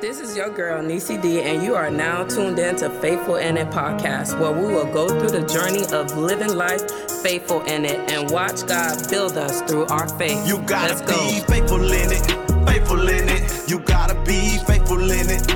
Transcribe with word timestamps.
This 0.00 0.20
is 0.20 0.36
your 0.36 0.50
girl, 0.50 0.82
Nisi 0.82 1.16
D, 1.16 1.40
and 1.40 1.62
you 1.62 1.74
are 1.74 1.90
now 1.90 2.24
tuned 2.24 2.58
in 2.58 2.76
to 2.76 2.90
Faithful 3.00 3.36
in 3.36 3.56
It 3.56 3.70
podcast, 3.70 4.38
where 4.38 4.52
we 4.52 4.66
will 4.72 4.84
go 4.92 5.08
through 5.08 5.30
the 5.30 5.46
journey 5.46 5.84
of 5.92 6.16
living 6.16 6.54
life 6.54 6.82
faithful 7.22 7.62
in 7.62 7.86
it 7.86 8.10
and 8.12 8.30
watch 8.30 8.66
God 8.66 9.08
build 9.08 9.38
us 9.38 9.62
through 9.62 9.86
our 9.86 10.06
faith. 10.18 10.46
You 10.46 10.58
gotta 10.62 10.94
Let's 10.94 11.00
be 11.02 11.40
go. 11.40 11.46
faithful 11.46 11.84
in 11.92 12.12
it, 12.12 12.66
faithful 12.68 13.08
in 13.08 13.28
it. 13.30 13.68
You 13.70 13.78
gotta 13.78 14.14
be 14.24 14.58
faithful 14.66 15.10
in 15.10 15.30
it, 15.30 15.53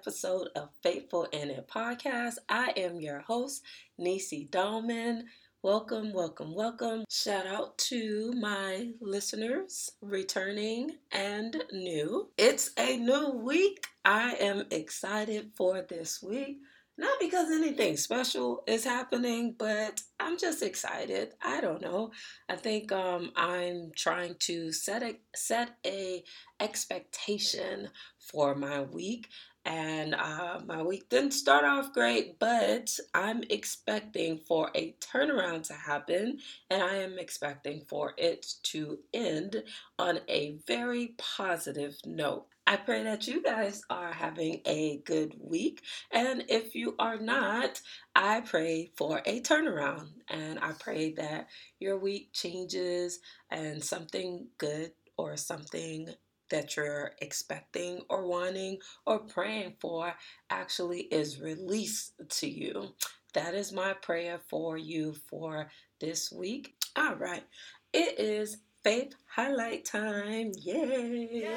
episode 0.00 0.48
of 0.56 0.70
Faithful 0.82 1.24
in 1.24 1.50
It 1.50 1.68
podcast. 1.68 2.36
I 2.48 2.72
am 2.74 3.00
your 3.00 3.18
host, 3.20 3.62
Nisi 3.98 4.48
Dolman. 4.50 5.26
Welcome, 5.62 6.14
welcome, 6.14 6.54
welcome. 6.54 7.04
Shout 7.10 7.46
out 7.46 7.76
to 7.90 8.32
my 8.32 8.92
listeners, 9.02 9.90
returning 10.00 10.92
and 11.12 11.62
new. 11.70 12.30
It's 12.38 12.70
a 12.78 12.96
new 12.96 13.32
week. 13.44 13.88
I 14.02 14.36
am 14.40 14.64
excited 14.70 15.50
for 15.54 15.84
this 15.86 16.22
week. 16.22 16.60
Not 17.00 17.18
because 17.18 17.50
anything 17.50 17.96
special 17.96 18.62
is 18.66 18.84
happening, 18.84 19.54
but 19.58 20.02
I'm 20.18 20.36
just 20.36 20.62
excited. 20.62 21.32
I 21.42 21.62
don't 21.62 21.80
know. 21.80 22.10
I 22.48 22.56
think 22.56 22.92
um, 22.92 23.32
I'm 23.36 23.90
trying 23.96 24.34
to 24.40 24.70
set 24.70 25.02
a 25.02 25.16
set 25.34 25.76
a 25.86 26.22
expectation 26.60 27.88
for 28.18 28.54
my 28.54 28.82
week. 28.82 29.28
And 29.64 30.14
uh, 30.14 30.60
my 30.66 30.82
week 30.82 31.08
didn't 31.10 31.32
start 31.32 31.64
off 31.64 31.92
great, 31.92 32.38
but 32.38 32.98
I'm 33.12 33.42
expecting 33.50 34.38
for 34.38 34.70
a 34.74 34.94
turnaround 35.00 35.64
to 35.68 35.74
happen, 35.74 36.38
and 36.70 36.82
I 36.82 36.96
am 36.96 37.18
expecting 37.18 37.82
for 37.86 38.14
it 38.16 38.54
to 38.64 39.00
end 39.12 39.62
on 39.98 40.20
a 40.28 40.56
very 40.66 41.14
positive 41.18 41.96
note. 42.06 42.46
I 42.66 42.76
pray 42.76 43.02
that 43.02 43.26
you 43.26 43.42
guys 43.42 43.82
are 43.90 44.12
having 44.12 44.62
a 44.64 45.02
good 45.04 45.34
week, 45.38 45.82
and 46.10 46.44
if 46.48 46.74
you 46.74 46.94
are 46.98 47.18
not, 47.18 47.80
I 48.14 48.40
pray 48.40 48.92
for 48.96 49.20
a 49.26 49.40
turnaround, 49.42 50.08
and 50.28 50.58
I 50.60 50.72
pray 50.78 51.12
that 51.14 51.48
your 51.78 51.98
week 51.98 52.32
changes 52.32 53.20
and 53.50 53.84
something 53.84 54.46
good 54.56 54.92
or 55.18 55.36
something 55.36 56.08
that 56.50 56.76
you're 56.76 57.12
expecting 57.20 58.00
or 58.08 58.26
wanting 58.26 58.78
or 59.06 59.20
praying 59.20 59.74
for 59.80 60.14
actually 60.50 61.00
is 61.02 61.40
released 61.40 62.12
to 62.28 62.48
you. 62.48 62.94
That 63.34 63.54
is 63.54 63.72
my 63.72 63.92
prayer 63.94 64.40
for 64.48 64.76
you 64.76 65.14
for 65.28 65.70
this 66.00 66.32
week. 66.32 66.74
All 66.96 67.14
right. 67.14 67.44
It 67.92 68.18
is 68.18 68.58
faith 68.82 69.14
highlight 69.26 69.84
time. 69.84 70.52
Yay. 70.58 71.48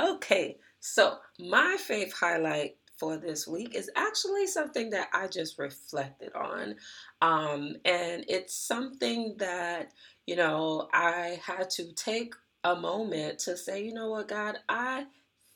Okay. 0.00 0.56
So, 0.80 1.18
my 1.38 1.76
faith 1.78 2.12
highlight 2.12 2.76
for 2.96 3.16
this 3.16 3.48
week 3.48 3.74
is 3.74 3.90
actually 3.96 4.46
something 4.46 4.90
that 4.90 5.08
I 5.12 5.26
just 5.26 5.58
reflected 5.58 6.32
on. 6.34 6.76
Um, 7.22 7.76
and 7.84 8.24
it's 8.28 8.54
something 8.54 9.34
that, 9.38 9.92
you 10.26 10.36
know, 10.36 10.88
I 10.92 11.40
had 11.42 11.70
to 11.70 11.92
take 11.94 12.34
a 12.64 12.74
moment 12.74 13.38
to 13.40 13.56
say, 13.56 13.84
you 13.84 13.94
know 13.94 14.10
what, 14.10 14.28
God, 14.28 14.58
I 14.68 15.06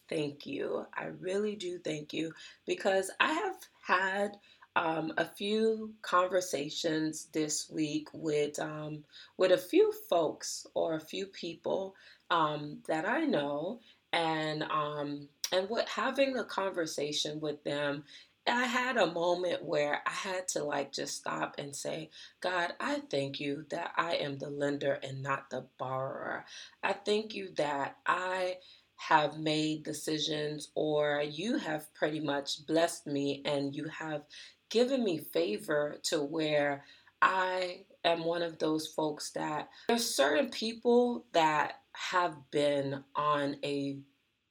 thank 0.09 0.47
you. 0.47 0.87
I 0.94 1.06
really 1.06 1.56
do 1.56 1.78
thank 1.78 2.12
you 2.12 2.32
because 2.66 3.10
I 3.21 3.32
have 3.32 3.56
had 3.87 4.37
um, 4.77 5.12
a 5.16 5.25
few 5.25 5.93
conversations 6.03 7.28
this 7.32 7.69
week 7.71 8.09
with 8.12 8.59
um, 8.60 9.03
with 9.37 9.53
a 9.53 9.59
few 9.59 9.93
folks 10.09 10.66
or 10.75 10.94
a 10.94 11.00
few 11.00 11.27
people 11.27 11.94
um, 12.31 12.78
that 12.87 13.05
I 13.05 13.25
know, 13.25 13.81
and 14.12 14.62
um, 14.65 15.28
and 15.53 15.69
what 15.69 15.88
having 15.88 16.37
a 16.37 16.44
conversation 16.44 17.41
with 17.41 17.62
them. 17.65 18.05
I 18.48 18.64
had 18.64 18.97
a 18.97 19.12
moment 19.12 19.64
where 19.64 20.03
I 20.06 20.10
had 20.10 20.48
to 20.48 20.64
like 20.64 20.92
just 20.92 21.16
stop 21.16 21.56
and 21.59 21.75
say, 21.75 22.10
God, 22.41 22.72
I 22.81 23.00
thank 23.10 23.41
you 23.41 23.66
that 23.70 23.92
I 23.97 24.16
am 24.16 24.38
the 24.38 24.50
lender 24.50 24.98
and 25.03 25.22
not 25.22 25.50
the 25.50 25.66
borrower. 25.78 26.44
I 26.82 26.94
thank 26.94 27.34
you 27.34 27.50
that 27.56 27.97
I 28.06 28.56
have 28.97 29.38
made 29.38 29.84
decisions 29.84 30.69
or 30.75 31.22
you 31.22 31.58
have 31.58 31.92
pretty 31.94 32.20
much 32.20 32.66
blessed 32.66 33.06
me 33.06 33.42
and 33.44 33.75
you 33.75 33.84
have 33.84 34.22
given 34.70 35.04
me 35.04 35.19
favor 35.19 35.98
to 36.04 36.20
where 36.20 36.84
I 37.22 37.84
am 38.04 38.25
one 38.25 38.42
of 38.42 38.58
those 38.58 38.87
folks 38.87 39.31
that 39.32 39.69
there's 39.88 40.14
certain 40.14 40.50
people 40.50 41.26
that 41.32 41.81
have 41.92 42.37
been 42.50 43.04
on 43.14 43.56
a 43.64 43.98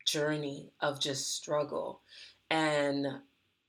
journey 0.06 0.72
of 0.82 1.00
just 1.00 1.36
struggle 1.36 2.02
and 2.50 3.08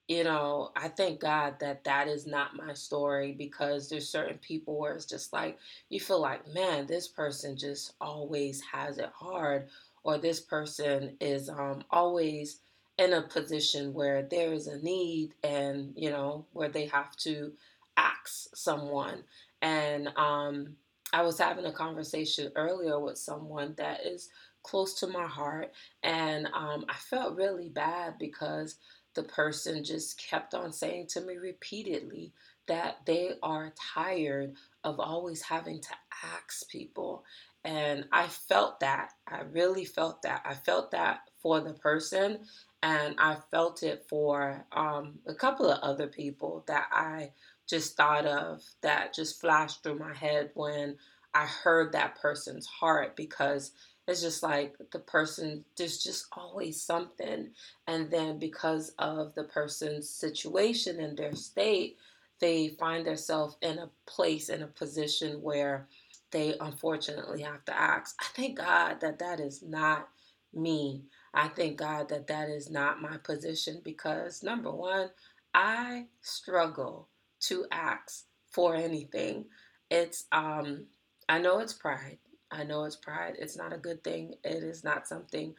you 0.09 0.25
know, 0.25 0.73
I 0.75 0.89
thank 0.89 1.21
God 1.21 1.57
that 1.61 1.85
that 1.85 2.09
is 2.09 2.27
not 2.27 2.57
my 2.57 2.73
story 2.75 3.33
because 3.33 3.89
there's 3.89 4.09
certain 4.09 4.39
people 4.39 4.79
where 4.79 4.95
it's 4.95 5.05
just 5.07 5.33
like 5.35 5.59
you 5.91 6.01
feel 6.01 6.21
like, 6.21 6.53
man, 6.55 6.87
this 6.87 7.09
person 7.09 7.57
just 7.57 7.93
always 8.01 8.63
has 8.73 8.99
it 8.99 9.11
hard, 9.15 9.69
or 10.05 10.19
this 10.19 10.41
person 10.41 11.17
is 11.21 11.49
um, 11.51 11.85
always 11.91 12.61
in 12.99 13.13
a 13.13 13.23
position 13.23 13.93
where 13.95 14.23
there 14.23 14.53
is 14.53 14.67
a 14.67 14.79
need 14.83 15.35
and, 15.45 15.93
you 15.97 16.11
know, 16.11 16.47
where 16.53 16.69
they 16.71 16.87
have 16.87 17.15
to 17.17 17.53
ask 17.97 18.57
someone. 18.57 19.23
And 19.63 20.09
um, 20.17 20.77
I 21.13 21.23
was 21.23 21.39
having 21.39 21.67
a 21.67 21.73
conversation 21.73 22.53
earlier 22.57 22.99
with 22.99 23.19
someone 23.19 23.75
that 23.77 24.07
is 24.07 24.31
close 24.63 24.95
to 25.01 25.07
my 25.07 25.27
heart, 25.27 25.73
and 26.03 26.47
um, 26.49 26.85
I 26.89 26.95
felt 26.95 27.37
really 27.37 27.69
bad 27.69 28.15
because 28.19 28.77
the 29.15 29.23
person 29.23 29.85
just 29.85 30.19
kept 30.19 30.55
on 30.55 30.73
saying 30.73 31.07
to 31.09 31.21
me 31.21 31.37
repeatedly 31.37 32.33
that 32.69 32.99
they 33.07 33.33
are 33.43 33.73
tired 33.95 34.55
of 34.85 35.01
always 35.01 35.43
having 35.43 35.81
to 35.81 35.91
ask 36.25 36.69
people. 36.71 37.25
And 37.65 38.07
I 38.13 38.29
felt 38.29 38.81
that. 38.81 39.13
I 39.27 39.41
really 39.43 39.85
felt 39.85 40.23
that. 40.23 40.43
I 40.45 40.55
felt 40.55 40.93
that 40.93 41.21
for 41.43 41.61
the 41.61 41.75
person, 41.75 42.41
and 42.83 43.17
I 43.19 43.37
felt 43.51 43.83
it 43.83 44.07
for 44.09 44.67
um, 44.73 45.19
a 45.27 45.35
couple 45.35 45.71
of 45.71 45.81
other 45.81 46.07
people 46.07 46.65
that 46.69 46.87
I 46.93 47.33
just 47.69 47.97
thought 47.97 48.27
of 48.27 48.63
that 48.83 49.15
just 49.15 49.41
flashed 49.41 49.83
through 49.83 49.99
my 49.99 50.15
head 50.15 50.51
when 50.55 50.97
I 51.35 51.47
heard 51.47 51.93
that 51.93 52.21
person's 52.21 52.67
heart 52.67 53.17
because 53.17 53.73
it's 54.09 54.23
just 54.23 54.43
like 54.43 54.77
the 54.93 55.01
person, 55.01 55.65
there's 55.77 56.03
just 56.03 56.27
always 56.33 56.83
something. 56.83 57.51
And 57.89 58.11
then 58.11 58.41
because 58.41 58.91
of 58.99 59.35
the 59.37 59.45
person's 59.45 60.11
situation 60.11 61.01
and 61.01 61.19
their 61.19 61.35
state 61.37 61.99
they 62.41 62.71
find 62.81 63.07
themselves 63.07 63.57
in 63.63 63.79
a 63.79 63.91
place 64.07 64.49
in 64.49 64.63
a 64.63 64.69
position 64.69 65.43
where 65.43 65.89
they 66.31 66.55
unfortunately 66.61 67.43
have 67.43 67.65
to 67.67 67.77
ask. 67.77 68.17
I 68.21 68.27
thank 68.37 68.59
god 68.59 69.01
that 69.01 69.21
that 69.21 69.41
is 69.41 69.63
not 69.63 70.09
me. 70.55 71.05
I 71.35 71.49
thank 71.49 71.79
god 71.79 72.11
that 72.11 72.27
that 72.29 72.51
is 72.51 72.71
not 72.71 73.03
my 73.03 73.19
position 73.19 73.81
because 73.85 74.43
number 74.43 74.73
one 74.73 75.11
i 75.55 76.07
struggle 76.23 77.09
to 77.41 77.67
ask 77.73 78.25
for 78.51 78.75
anything. 78.77 79.47
It's 79.91 80.27
um 80.33 80.87
i 81.29 81.38
know 81.38 81.61
it's 81.61 81.73
pride 81.73 82.19
i 82.50 82.65
know 82.65 82.85
it's 82.85 82.97
pride 82.97 83.35
it's 83.39 83.56
not 83.56 83.73
a 83.73 83.79
good 83.79 84.03
thing 84.05 84.35
it 84.45 84.62
is 84.62 84.85
not 84.85 85.06
something 85.06 85.55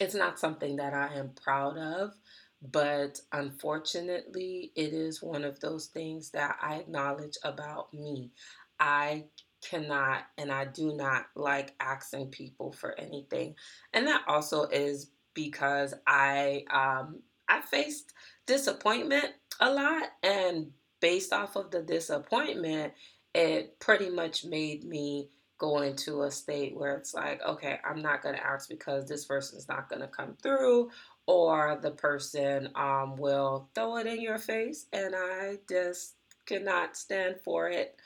it's 0.00 0.14
not 0.14 0.38
something 0.38 0.76
that 0.76 0.94
I 0.94 1.14
am 1.14 1.30
proud 1.30 1.76
of, 1.76 2.14
but 2.60 3.20
unfortunately, 3.32 4.72
it 4.74 4.92
is 4.92 5.22
one 5.22 5.44
of 5.44 5.60
those 5.60 5.86
things 5.86 6.30
that 6.30 6.56
I 6.60 6.76
acknowledge 6.76 7.36
about 7.44 7.92
me. 7.92 8.30
I 8.78 9.24
cannot 9.62 10.24
and 10.38 10.50
I 10.50 10.64
do 10.64 10.94
not 10.96 11.26
like 11.36 11.74
asking 11.78 12.28
people 12.28 12.72
for 12.72 12.98
anything. 12.98 13.54
And 13.92 14.06
that 14.08 14.22
also 14.26 14.64
is 14.64 15.10
because 15.34 15.94
I 16.06 16.64
um 16.70 17.20
I 17.48 17.60
faced 17.60 18.12
disappointment 18.46 19.32
a 19.60 19.70
lot 19.70 20.04
and 20.22 20.72
based 21.00 21.32
off 21.32 21.56
of 21.56 21.70
the 21.70 21.82
disappointment, 21.82 22.92
it 23.34 23.78
pretty 23.78 24.10
much 24.10 24.44
made 24.44 24.84
me 24.84 25.28
go 25.62 25.82
into 25.82 26.24
a 26.24 26.32
state 26.32 26.76
where 26.76 26.96
it's 26.96 27.14
like, 27.14 27.40
okay, 27.46 27.78
I'm 27.88 28.02
not 28.02 28.22
going 28.22 28.36
to 28.36 28.46
ask 28.46 28.68
because 28.68 29.06
this 29.06 29.26
person's 29.26 29.68
not 29.68 29.88
going 29.88 30.02
to 30.02 30.08
come 30.08 30.36
through, 30.42 30.90
or 31.26 31.78
the 31.82 31.92
person 31.92 32.70
um, 32.76 33.16
will 33.16 33.70
throw 33.74 33.98
it 33.98 34.08
in 34.08 34.20
your 34.20 34.38
face, 34.38 34.86
and 34.92 35.14
I 35.16 35.58
just 35.70 36.16
cannot 36.46 36.96
stand 36.96 37.36
for 37.44 37.70
it. 37.70 37.96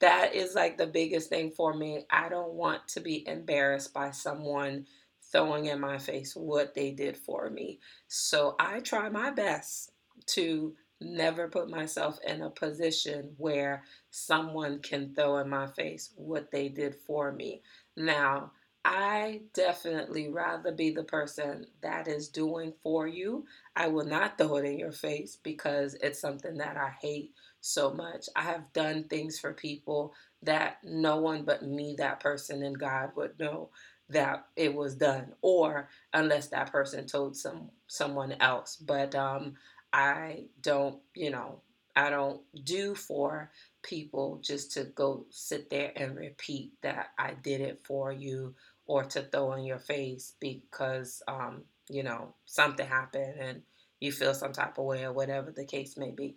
that 0.00 0.34
is 0.34 0.54
like 0.54 0.78
the 0.78 0.86
biggest 0.86 1.30
thing 1.30 1.50
for 1.52 1.74
me. 1.74 2.04
I 2.10 2.28
don't 2.28 2.54
want 2.54 2.88
to 2.88 3.00
be 3.00 3.26
embarrassed 3.28 3.94
by 3.94 4.10
someone 4.12 4.86
throwing 5.32 5.66
in 5.66 5.80
my 5.80 5.98
face 5.98 6.36
what 6.36 6.74
they 6.74 6.92
did 6.92 7.16
for 7.16 7.50
me. 7.50 7.80
So 8.08 8.56
I 8.60 8.80
try 8.80 9.08
my 9.10 9.30
best 9.30 9.92
to 10.28 10.74
never 11.00 11.48
put 11.48 11.70
myself 11.70 12.18
in 12.26 12.42
a 12.42 12.50
position 12.50 13.34
where 13.38 13.84
someone 14.10 14.80
can 14.80 15.14
throw 15.14 15.38
in 15.38 15.48
my 15.50 15.66
face 15.68 16.12
what 16.16 16.50
they 16.52 16.68
did 16.68 16.96
for 17.06 17.32
me. 17.32 17.62
Now, 17.96 18.52
I 18.84 19.42
definitely 19.54 20.28
rather 20.30 20.72
be 20.72 20.90
the 20.90 21.04
person 21.04 21.66
that 21.82 22.08
is 22.08 22.28
doing 22.28 22.74
for 22.82 23.06
you. 23.08 23.46
I 23.76 23.88
will 23.88 24.06
not 24.06 24.38
throw 24.38 24.56
it 24.56 24.66
in 24.66 24.78
your 24.78 24.92
face 24.92 25.38
because 25.42 25.94
it's 26.02 26.20
something 26.20 26.58
that 26.58 26.76
I 26.76 26.90
hate 27.00 27.32
so 27.60 27.92
much. 27.94 28.28
I 28.36 28.42
have 28.42 28.72
done 28.74 29.04
things 29.04 29.38
for 29.38 29.54
people 29.54 30.14
that 30.42 30.78
no 30.84 31.18
one 31.18 31.44
but 31.44 31.62
me, 31.64 31.96
that 31.98 32.20
person, 32.20 32.62
and 32.62 32.78
God 32.78 33.10
would 33.16 33.38
know 33.40 33.70
that 34.10 34.46
it 34.56 34.74
was 34.74 34.96
done, 34.96 35.32
or 35.42 35.88
unless 36.12 36.48
that 36.48 36.72
person 36.72 37.06
told 37.06 37.36
some 37.36 37.70
someone 37.88 38.32
else. 38.40 38.76
But 38.76 39.14
um, 39.14 39.54
I 39.94 40.46
don't, 40.60 40.98
you 41.14 41.30
know, 41.30 41.60
I 41.94 42.10
don't 42.10 42.40
do 42.64 42.96
for 42.96 43.52
people 43.84 44.40
just 44.42 44.72
to 44.72 44.84
go 44.86 45.24
sit 45.30 45.70
there 45.70 45.92
and 45.94 46.16
repeat 46.16 46.72
that 46.82 47.10
I 47.16 47.34
did 47.34 47.60
it 47.60 47.80
for 47.84 48.10
you 48.10 48.56
or 48.86 49.04
to 49.04 49.22
throw 49.22 49.52
in 49.52 49.64
your 49.64 49.78
face 49.78 50.34
because 50.40 51.22
um, 51.28 51.62
you 51.88 52.02
know 52.02 52.34
something 52.44 52.84
happened 52.84 53.36
and 53.38 53.62
you 54.00 54.10
feel 54.10 54.34
some 54.34 54.52
type 54.52 54.78
of 54.78 54.84
way 54.84 55.04
or 55.04 55.12
whatever 55.12 55.52
the 55.52 55.64
case 55.64 55.96
may 55.96 56.10
be. 56.10 56.34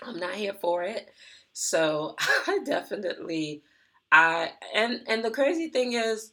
I'm 0.00 0.20
not 0.20 0.34
here 0.34 0.54
for 0.54 0.84
it. 0.84 1.10
So 1.52 2.14
I 2.46 2.60
definitely 2.64 3.64
I 4.12 4.52
and 4.72 5.00
and 5.08 5.24
the 5.24 5.32
crazy 5.32 5.68
thing 5.68 5.94
is 5.94 6.32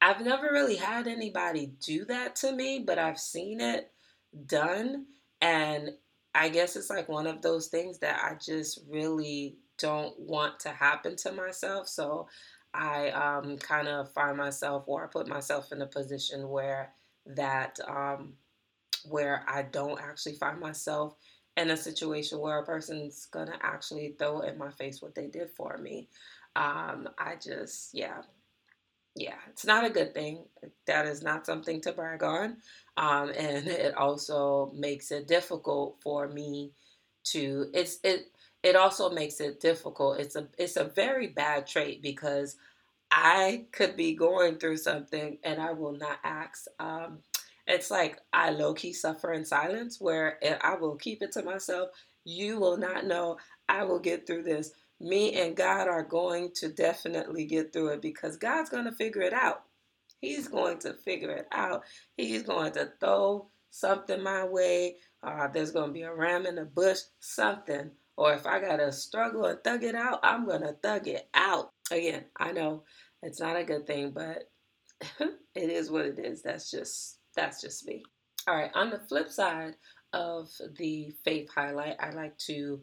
I've 0.00 0.20
never 0.20 0.48
really 0.50 0.76
had 0.76 1.06
anybody 1.06 1.70
do 1.80 2.04
that 2.06 2.34
to 2.36 2.50
me, 2.50 2.82
but 2.84 2.98
I've 2.98 3.20
seen 3.20 3.60
it 3.60 3.92
done 4.46 5.06
and 5.40 5.90
I 6.34 6.48
guess 6.48 6.76
it's 6.76 6.90
like 6.90 7.08
one 7.08 7.26
of 7.26 7.42
those 7.42 7.68
things 7.68 7.98
that 8.00 8.20
I 8.22 8.34
just 8.34 8.80
really 8.88 9.56
don't 9.78 10.18
want 10.18 10.60
to 10.60 10.70
happen 10.70 11.16
to 11.16 11.32
myself. 11.32 11.88
So 11.88 12.28
I 12.72 13.10
um, 13.10 13.56
kind 13.58 13.86
of 13.86 14.12
find 14.12 14.36
myself 14.36 14.84
or 14.86 15.04
I 15.04 15.06
put 15.06 15.28
myself 15.28 15.70
in 15.72 15.80
a 15.82 15.86
position 15.86 16.48
where 16.48 16.92
that 17.26 17.78
um, 17.86 18.34
where 19.08 19.44
I 19.48 19.62
don't 19.62 20.00
actually 20.00 20.34
find 20.34 20.58
myself 20.58 21.14
in 21.56 21.70
a 21.70 21.76
situation 21.76 22.40
where 22.40 22.58
a 22.58 22.66
person's 22.66 23.26
gonna 23.26 23.56
actually 23.62 24.16
throw 24.18 24.40
in 24.40 24.58
my 24.58 24.72
face 24.72 25.00
what 25.00 25.14
they 25.14 25.28
did 25.28 25.50
for 25.50 25.78
me. 25.78 26.08
Um, 26.56 27.08
I 27.18 27.36
just 27.40 27.94
yeah 27.94 28.22
yeah 29.14 29.36
it's 29.50 29.64
not 29.64 29.84
a 29.84 29.90
good 29.90 30.14
thing. 30.14 30.44
That 30.86 31.06
is 31.06 31.22
not 31.22 31.46
something 31.46 31.80
to 31.82 31.92
brag 31.92 32.22
on, 32.22 32.56
um, 32.96 33.30
and 33.30 33.66
it 33.68 33.96
also 33.96 34.72
makes 34.74 35.10
it 35.10 35.28
difficult 35.28 35.98
for 36.02 36.28
me 36.28 36.72
to 37.24 37.66
it's 37.72 37.98
it 38.04 38.26
it 38.62 38.76
also 38.76 39.10
makes 39.10 39.40
it 39.40 39.60
difficult. 39.60 40.18
It's 40.20 40.36
a 40.36 40.48
it's 40.58 40.76
a 40.76 40.84
very 40.84 41.28
bad 41.28 41.66
trait 41.66 42.02
because 42.02 42.56
I 43.10 43.66
could 43.72 43.96
be 43.96 44.14
going 44.14 44.58
through 44.58 44.78
something 44.78 45.38
and 45.44 45.60
I 45.60 45.72
will 45.72 45.92
not 45.96 46.18
ask. 46.24 46.66
Um, 46.80 47.20
it's 47.66 47.90
like 47.90 48.18
I 48.32 48.50
low 48.50 48.74
key 48.74 48.92
suffer 48.92 49.32
in 49.32 49.44
silence 49.44 50.00
where 50.00 50.38
I 50.62 50.74
will 50.76 50.96
keep 50.96 51.22
it 51.22 51.32
to 51.32 51.42
myself. 51.42 51.90
You 52.24 52.58
will 52.58 52.76
not 52.76 53.06
know. 53.06 53.38
I 53.68 53.84
will 53.84 54.00
get 54.00 54.26
through 54.26 54.42
this. 54.44 54.72
Me 55.00 55.34
and 55.40 55.56
God 55.56 55.88
are 55.88 56.02
going 56.02 56.50
to 56.56 56.68
definitely 56.68 57.44
get 57.44 57.72
through 57.72 57.88
it 57.88 58.02
because 58.02 58.36
God's 58.36 58.70
going 58.70 58.84
to 58.84 58.92
figure 58.92 59.22
it 59.22 59.32
out. 59.32 59.62
He's 60.20 60.48
going 60.48 60.78
to 60.80 60.94
figure 60.94 61.30
it 61.30 61.46
out. 61.52 61.82
He's 62.16 62.42
going 62.42 62.72
to 62.72 62.92
throw 63.00 63.48
something 63.70 64.22
my 64.22 64.44
way. 64.44 64.96
Uh, 65.22 65.48
there's 65.48 65.72
going 65.72 65.88
to 65.88 65.92
be 65.92 66.02
a 66.02 66.14
ram 66.14 66.46
in 66.46 66.54
the 66.54 66.64
bush, 66.64 67.00
something 67.20 67.90
or 68.16 68.32
if 68.34 68.46
I 68.46 68.60
gotta 68.60 68.92
struggle 68.92 69.44
and 69.46 69.62
thug 69.62 69.82
it 69.82 69.94
out, 69.94 70.20
I'm 70.22 70.46
gonna 70.46 70.74
thug 70.82 71.08
it 71.08 71.28
out. 71.34 71.72
Again, 71.90 72.24
I 72.36 72.52
know 72.52 72.84
it's 73.22 73.40
not 73.40 73.56
a 73.56 73.64
good 73.64 73.86
thing, 73.86 74.12
but 74.12 74.50
it 75.20 75.70
is 75.70 75.90
what 75.90 76.06
it 76.06 76.18
is. 76.18 76.42
That's 76.42 76.70
just 76.70 77.18
that's 77.34 77.60
just 77.60 77.86
me. 77.86 78.04
All 78.46 78.54
right, 78.54 78.70
on 78.74 78.90
the 78.90 79.00
flip 79.00 79.30
side 79.30 79.74
of 80.12 80.48
the 80.78 81.12
faith 81.24 81.48
highlight, 81.52 81.96
I 81.98 82.10
like 82.10 82.38
to 82.46 82.80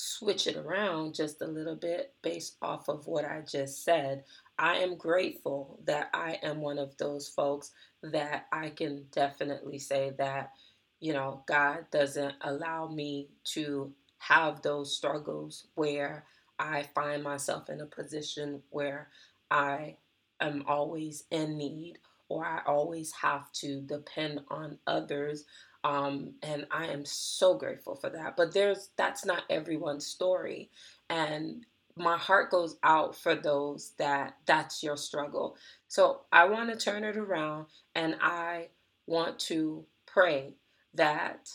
switch 0.00 0.46
it 0.46 0.56
around 0.56 1.14
just 1.14 1.42
a 1.42 1.46
little 1.46 1.76
bit 1.76 2.14
based 2.22 2.56
off 2.62 2.88
of 2.88 3.06
what 3.06 3.24
I 3.24 3.42
just 3.50 3.84
said. 3.84 4.24
I 4.58 4.78
am 4.78 4.96
grateful 4.96 5.78
that 5.84 6.10
I 6.14 6.38
am 6.42 6.60
one 6.60 6.78
of 6.78 6.96
those 6.96 7.28
folks 7.28 7.72
that 8.02 8.46
I 8.52 8.70
can 8.70 9.04
definitely 9.12 9.78
say 9.78 10.12
that, 10.18 10.52
you 11.00 11.12
know, 11.12 11.44
God 11.46 11.86
doesn't 11.90 12.34
allow 12.40 12.88
me 12.88 13.28
to 13.52 13.92
have 14.18 14.62
those 14.62 14.96
struggles 14.96 15.66
where 15.74 16.24
I 16.58 16.84
find 16.94 17.22
myself 17.22 17.68
in 17.68 17.80
a 17.80 17.86
position 17.86 18.62
where 18.70 19.08
I 19.50 19.96
am 20.40 20.64
always 20.66 21.24
in 21.30 21.56
need 21.58 21.98
or 22.28 22.46
I 22.46 22.62
always 22.66 23.12
have 23.12 23.50
to 23.52 23.80
depend 23.82 24.40
on 24.48 24.78
others. 24.86 25.44
Um, 25.84 26.34
and 26.42 26.66
I 26.70 26.86
am 26.88 27.04
so 27.04 27.54
grateful 27.56 27.94
for 27.96 28.10
that. 28.10 28.36
But 28.36 28.54
there's 28.54 28.90
that's 28.96 29.24
not 29.24 29.44
everyone's 29.50 30.06
story. 30.06 30.70
And 31.10 31.66
my 31.96 32.16
heart 32.18 32.50
goes 32.50 32.76
out 32.82 33.16
for 33.16 33.34
those 33.34 33.92
that 33.98 34.36
that's 34.46 34.82
your 34.82 34.96
struggle. 34.96 35.56
So 35.88 36.22
I 36.32 36.46
want 36.46 36.70
to 36.70 36.78
turn 36.78 37.04
it 37.04 37.16
around 37.16 37.66
and 37.94 38.16
I 38.20 38.68
want 39.06 39.38
to 39.40 39.84
pray 40.06 40.54
that 40.94 41.50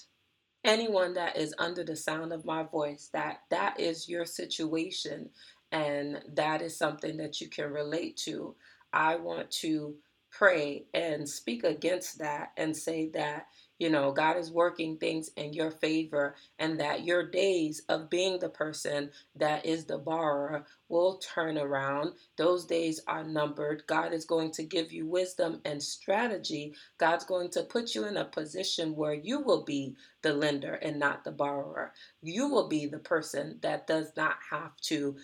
anyone 0.65 1.15
that 1.15 1.37
is 1.37 1.55
under 1.59 1.83
the 1.85 1.97
sound 1.97 2.33
of 2.33 2.45
my 2.45 2.63
voice 2.63 3.09
that 3.13 3.41
that 3.51 3.79
is 3.81 4.09
your 4.09 4.25
situation 4.25 5.29
and 5.73 6.21
that 6.35 6.61
is 6.61 6.77
something 6.77 7.17
that 7.17 7.41
you 7.41 7.49
can 7.49 7.71
relate 7.71 8.17
to 8.17 8.55
i 8.93 9.17
want 9.17 9.51
to 9.51 9.95
pray 10.31 10.85
and 10.95 11.29
speak 11.29 11.65
against 11.65 12.19
that 12.19 12.53
and 12.57 12.77
say 12.77 13.09
that 13.09 13.47
you 13.79 13.89
know, 13.89 14.11
God 14.11 14.37
is 14.37 14.51
working 14.51 14.97
things 14.97 15.31
in 15.37 15.53
your 15.53 15.71
favor, 15.71 16.35
and 16.59 16.79
that 16.79 17.05
your 17.05 17.29
days 17.29 17.81
of 17.89 18.09
being 18.09 18.39
the 18.39 18.49
person 18.49 19.11
that 19.35 19.65
is 19.65 19.85
the 19.85 19.97
borrower 19.97 20.65
will 20.89 21.17
turn 21.17 21.57
around. 21.57 22.13
Those 22.37 22.65
days 22.65 23.01
are 23.07 23.23
numbered. 23.23 23.83
God 23.87 24.13
is 24.13 24.25
going 24.25 24.51
to 24.51 24.63
give 24.63 24.91
you 24.93 25.07
wisdom 25.07 25.61
and 25.65 25.81
strategy. 25.83 26.75
God's 26.97 27.25
going 27.25 27.49
to 27.51 27.63
put 27.63 27.95
you 27.95 28.05
in 28.05 28.17
a 28.17 28.25
position 28.25 28.95
where 28.95 29.13
you 29.15 29.41
will 29.41 29.63
be 29.63 29.95
the 30.21 30.33
lender 30.33 30.75
and 30.75 30.99
not 30.99 31.23
the 31.23 31.31
borrower. 31.31 31.93
You 32.21 32.49
will 32.49 32.69
be 32.69 32.85
the 32.87 32.99
person 32.99 33.59
that 33.61 33.87
does 33.87 34.11
not 34.17 34.37
have 34.51 34.75
to 34.83 35.17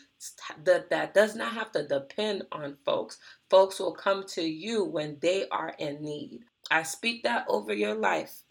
that, 0.65 0.89
that 0.91 1.13
does 1.13 1.35
not 1.35 1.53
have 1.53 1.71
to 1.73 1.87
depend 1.87 2.43
on 2.51 2.77
folks. 2.85 3.17
Folks 3.49 3.79
will 3.79 3.93
come 3.93 4.25
to 4.29 4.43
you 4.43 4.85
when 4.85 5.17
they 5.21 5.47
are 5.49 5.75
in 5.79 6.01
need. 6.03 6.41
I 6.71 6.83
speak 6.83 7.23
that 7.25 7.45
over 7.49 7.73
your 7.73 7.95
life 7.95 8.43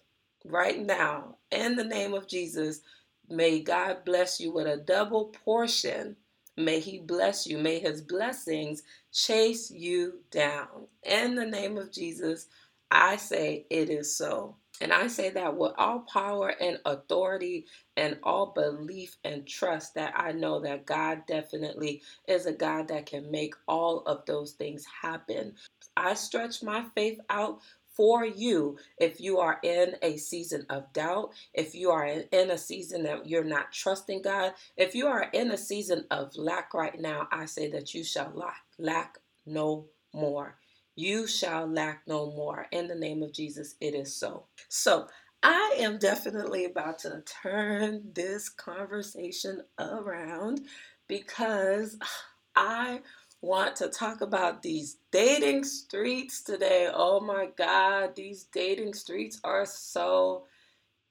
right 0.47 0.81
now 0.85 1.37
in 1.53 1.77
the 1.77 1.85
name 1.85 2.15
of 2.15 2.29
Jesus. 2.29 2.83
May 3.31 3.61
God 3.63 4.05
bless 4.07 4.41
you 4.41 4.53
with 4.53 4.69
a 4.69 4.79
double 4.79 5.27
portion. 5.45 6.17
May 6.59 6.81
He 6.81 7.01
bless 7.01 7.47
you. 7.49 7.59
May 7.59 7.81
His 7.81 8.03
blessings 8.03 8.85
chase 9.13 9.73
you 9.73 10.21
down. 10.33 10.89
In 11.05 11.37
the 11.37 11.47
name 11.47 11.79
of 11.79 11.93
Jesus, 11.93 12.49
I 12.93 13.17
say 13.19 13.67
it 13.71 13.91
is 13.91 14.17
so. 14.17 14.57
And 14.83 14.93
I 14.93 15.09
say 15.09 15.31
that 15.33 15.57
with 15.59 15.73
all 15.79 16.01
power 16.13 16.51
and 16.61 16.79
authority 16.87 17.67
and 17.97 18.19
all 18.25 18.49
belief 18.55 19.17
and 19.25 19.49
trust 19.49 19.95
that 19.97 20.15
I 20.17 20.33
know 20.35 20.61
that 20.63 20.87
God 20.87 21.25
definitely 21.29 22.03
is 22.29 22.47
a 22.47 22.53
God 22.53 22.89
that 22.91 23.07
can 23.07 23.33
make 23.33 23.55
all 23.69 24.01
of 24.07 24.27
those 24.27 24.53
things 24.53 24.87
happen. 25.03 25.55
I 25.97 26.15
stretch 26.15 26.63
my 26.63 26.87
faith 26.97 27.21
out 27.31 27.61
for 28.01 28.25
you 28.25 28.79
if 28.97 29.21
you 29.21 29.41
are 29.41 29.61
in 29.63 29.95
a 30.01 30.17
season 30.17 30.65
of 30.71 30.91
doubt, 30.95 31.35
if 31.53 31.75
you 31.75 31.91
are 31.91 32.07
in 32.07 32.51
a 32.51 32.57
season 32.57 33.03
that 33.03 33.27
you're 33.27 33.45
not 33.45 33.75
trusting 33.75 34.23
God, 34.23 34.55
if 34.79 34.95
you 34.95 35.07
are 35.07 35.25
in 35.35 35.51
a 35.51 35.59
season 35.59 36.07
of 36.11 36.35
lack 36.35 36.73
right 36.73 36.99
now, 36.99 37.29
I 37.31 37.45
say 37.45 37.71
that 37.73 37.93
you 37.93 38.03
shall 38.03 38.33
lack, 38.35 38.63
lack 38.79 39.19
no 39.45 39.85
more. 40.15 40.57
You 40.97 41.27
shall 41.27 41.67
lack 41.67 42.05
no 42.07 42.29
more. 42.29 42.69
In 42.73 42.89
the 42.89 42.95
name 42.95 43.23
of 43.23 43.35
Jesus, 43.35 43.75
it 43.83 43.95
is 43.95 44.17
so. 44.17 44.47
So, 44.71 45.07
I 45.43 45.77
am 45.79 45.99
definitely 45.99 46.65
about 46.65 47.01
to 47.01 47.23
turn 47.43 48.05
this 48.15 48.49
conversation 48.49 49.61
around 49.79 50.63
because 51.07 51.99
I 52.57 53.03
want 53.43 53.77
to 53.77 53.89
talk 53.89 54.21
about 54.21 54.63
these 54.63 54.99
dating 55.11 55.65
streets 55.65 56.43
today. 56.43 56.89
Oh 56.93 57.21
my 57.21 57.49
God, 57.57 58.15
these 58.15 58.45
dating 58.45 58.95
streets 58.95 59.41
are 59.45 59.67
so 59.67 60.45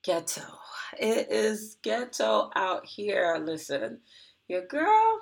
ghetto. 0.04 0.44
It 1.00 1.32
is 1.32 1.78
ghetto 1.84 2.52
out 2.56 2.86
here. 2.86 3.42
Listen, 3.44 4.00
your 4.48 4.66
girl, 4.68 5.20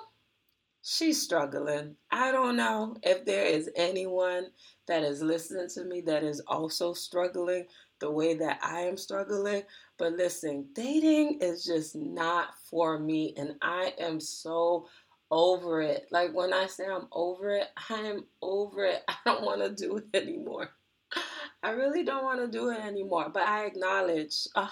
she's 0.82 1.20
struggling. 1.20 1.96
I 2.10 2.32
don't 2.32 2.56
know 2.56 2.96
if 3.02 3.24
there 3.24 3.46
is 3.46 3.70
anyone 3.76 4.46
that 4.86 5.02
is 5.02 5.22
listening 5.22 5.68
to 5.74 5.84
me 5.84 6.00
that 6.02 6.24
is 6.24 6.40
also 6.46 6.92
struggling 6.92 7.66
the 8.00 8.10
way 8.10 8.34
that 8.34 8.60
I 8.62 8.80
am 8.82 8.96
struggling. 8.96 9.62
But 9.98 10.12
listen, 10.14 10.68
dating 10.74 11.40
is 11.40 11.64
just 11.64 11.96
not 11.96 12.50
for 12.70 12.98
me, 12.98 13.34
and 13.36 13.56
I 13.60 13.92
am 13.98 14.20
so 14.20 14.86
over 15.30 15.80
it. 15.80 16.06
Like 16.10 16.32
when 16.34 16.52
I 16.52 16.66
say 16.66 16.86
I'm 16.86 17.08
over 17.12 17.50
it, 17.50 17.68
I'm 17.90 18.24
over 18.42 18.84
it. 18.84 19.02
I 19.08 19.16
don't 19.24 19.44
want 19.44 19.60
to 19.62 19.74
do 19.74 19.96
it 19.98 20.06
anymore. 20.14 20.70
I 21.62 21.70
really 21.70 22.04
don't 22.04 22.24
want 22.24 22.40
to 22.40 22.48
do 22.48 22.70
it 22.70 22.80
anymore. 22.80 23.30
But 23.32 23.44
I 23.44 23.66
acknowledge, 23.66 24.46
uh, 24.54 24.68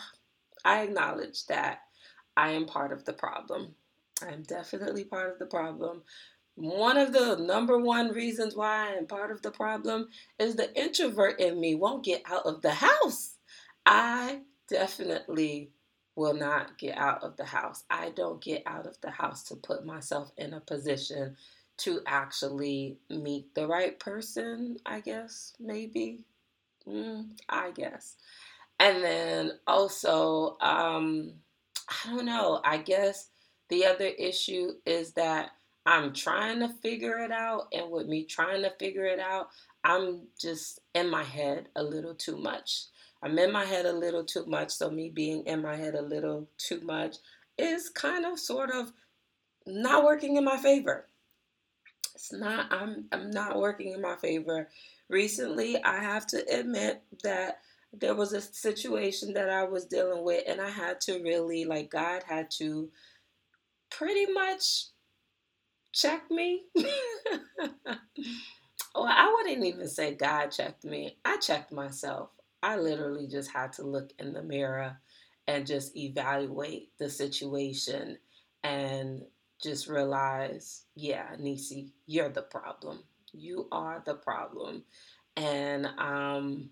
I 0.64 0.82
acknowledge 0.82 1.46
that 1.46 1.80
I 2.36 2.50
am 2.52 2.66
part 2.66 2.92
of 2.92 3.04
the 3.04 3.12
problem. 3.12 3.74
I 4.22 4.32
am 4.32 4.42
definitely 4.42 5.04
part 5.04 5.32
of 5.32 5.38
the 5.38 5.46
problem. 5.46 6.02
One 6.54 6.96
of 6.96 7.12
the 7.12 7.36
number 7.36 7.78
one 7.78 8.12
reasons 8.12 8.56
why 8.56 8.88
I 8.88 8.92
am 8.94 9.06
part 9.06 9.30
of 9.30 9.42
the 9.42 9.50
problem 9.50 10.08
is 10.38 10.54
the 10.54 10.74
introvert 10.74 11.38
in 11.38 11.60
me 11.60 11.74
won't 11.74 12.04
get 12.04 12.22
out 12.24 12.46
of 12.46 12.62
the 12.62 12.72
house. 12.72 13.34
I 13.84 14.40
definitely 14.68 15.70
will 16.16 16.34
not 16.34 16.78
get 16.78 16.98
out 16.98 17.22
of 17.22 17.36
the 17.36 17.44
house. 17.44 17.84
I 17.90 18.10
don't 18.10 18.42
get 18.42 18.62
out 18.66 18.86
of 18.86 19.00
the 19.02 19.10
house 19.10 19.44
to 19.44 19.56
put 19.56 19.86
myself 19.86 20.32
in 20.38 20.54
a 20.54 20.60
position 20.60 21.36
to 21.78 22.00
actually 22.06 22.98
meet 23.10 23.54
the 23.54 23.66
right 23.68 23.98
person, 24.00 24.78
I 24.86 25.00
guess, 25.00 25.54
maybe. 25.60 26.24
Mm, 26.88 27.30
I 27.48 27.70
guess. 27.72 28.16
And 28.80 29.02
then 29.02 29.52
also, 29.66 30.56
um, 30.60 31.34
I 31.88 32.10
don't 32.10 32.26
know, 32.26 32.60
I 32.64 32.78
guess 32.78 33.28
the 33.68 33.86
other 33.86 34.06
issue 34.06 34.72
is 34.84 35.12
that 35.12 35.50
I'm 35.86 36.12
trying 36.12 36.60
to 36.60 36.68
figure 36.82 37.18
it 37.18 37.30
out, 37.30 37.68
and 37.72 37.90
with 37.90 38.06
me 38.08 38.24
trying 38.24 38.62
to 38.62 38.72
figure 38.78 39.06
it 39.06 39.20
out, 39.20 39.48
I'm 39.84 40.22
just 40.40 40.80
in 40.94 41.08
my 41.10 41.22
head 41.22 41.68
a 41.76 41.82
little 41.82 42.14
too 42.14 42.36
much. 42.36 42.86
I'm 43.22 43.38
in 43.38 43.52
my 43.52 43.64
head 43.64 43.86
a 43.86 43.92
little 43.92 44.24
too 44.24 44.44
much, 44.46 44.70
so 44.70 44.90
me 44.90 45.10
being 45.10 45.44
in 45.46 45.62
my 45.62 45.76
head 45.76 45.94
a 45.94 46.02
little 46.02 46.48
too 46.58 46.80
much 46.80 47.16
is 47.58 47.88
kind 47.88 48.24
of 48.24 48.38
sort 48.38 48.70
of 48.70 48.92
not 49.66 50.04
working 50.04 50.36
in 50.36 50.44
my 50.44 50.56
favor. 50.56 51.06
It's 52.14 52.32
not 52.32 52.72
I'm 52.72 53.06
I'm 53.12 53.30
not 53.30 53.58
working 53.58 53.92
in 53.92 54.00
my 54.00 54.16
favor. 54.16 54.68
Recently, 55.08 55.82
I 55.82 56.00
have 56.00 56.26
to 56.28 56.44
admit 56.50 57.02
that 57.22 57.58
there 57.92 58.14
was 58.14 58.32
a 58.32 58.40
situation 58.40 59.34
that 59.34 59.48
I 59.48 59.64
was 59.64 59.84
dealing 59.84 60.24
with 60.24 60.44
and 60.46 60.60
I 60.60 60.70
had 60.70 61.00
to 61.02 61.22
really 61.22 61.64
like 61.64 61.90
God 61.90 62.22
had 62.26 62.50
to 62.52 62.90
pretty 63.90 64.30
much 64.32 64.86
check 65.92 66.30
me. 66.30 66.64
well, 66.76 67.96
I 68.96 69.32
wouldn't 69.34 69.64
even 69.64 69.88
say 69.88 70.14
God 70.14 70.48
checked 70.48 70.84
me. 70.84 71.16
I 71.24 71.38
checked 71.38 71.72
myself. 71.72 72.30
I 72.62 72.76
literally 72.76 73.28
just 73.28 73.50
had 73.50 73.72
to 73.74 73.82
look 73.82 74.12
in 74.18 74.32
the 74.32 74.42
mirror 74.42 74.98
and 75.46 75.66
just 75.66 75.96
evaluate 75.96 76.90
the 76.98 77.08
situation 77.08 78.18
and 78.64 79.22
just 79.62 79.88
realize, 79.88 80.84
yeah, 80.94 81.28
Nisi, 81.38 81.92
you're 82.06 82.28
the 82.28 82.42
problem. 82.42 83.04
You 83.32 83.68
are 83.70 84.02
the 84.04 84.14
problem. 84.14 84.84
And 85.36 85.86
um, 85.98 86.70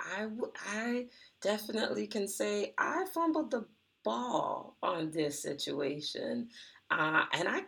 I, 0.00 0.26
I 0.72 1.06
definitely 1.40 2.06
can 2.06 2.28
say 2.28 2.74
I 2.78 3.04
fumbled 3.12 3.50
the 3.50 3.66
ball 4.04 4.76
on 4.82 5.10
this 5.10 5.42
situation. 5.42 6.48
Uh, 6.90 7.24
and 7.32 7.48
I 7.48 7.62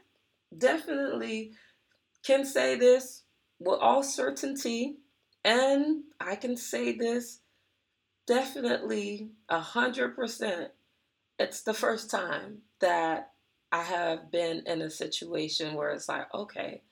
definitely 0.57 1.52
can 2.25 2.45
say 2.45 2.76
this 2.76 3.23
with 3.59 3.81
all 3.81 4.02
certainty, 4.02 4.99
and 5.49 6.02
I 6.21 6.37
can 6.37 6.59
say 6.59 6.93
this 6.93 7.40
definitely 8.26 9.31
a 9.49 9.59
hundred 9.59 10.14
percent. 10.14 10.71
It's 11.38 11.62
the 11.62 11.73
first 11.73 12.11
time 12.11 12.59
that 12.81 13.31
I 13.73 13.83
have 13.83 14.31
been 14.31 14.62
in 14.67 14.83
a 14.83 14.90
situation 14.90 15.75
where 15.75 15.90
it's 15.90 16.09
like, 16.09 16.33
okay, 16.35 16.83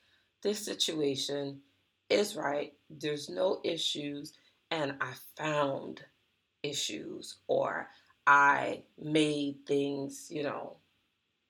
this 0.41 0.65
situation 0.65 1.59
is 2.09 2.35
right. 2.35 2.73
There's 2.89 3.29
no 3.29 3.61
issues, 3.63 4.33
and 4.71 4.95
I 5.01 5.13
found 5.37 6.01
issues, 6.63 7.35
or 7.47 7.87
I 8.25 8.81
made 8.99 9.57
things, 9.67 10.29
you 10.31 10.41
know, 10.41 10.77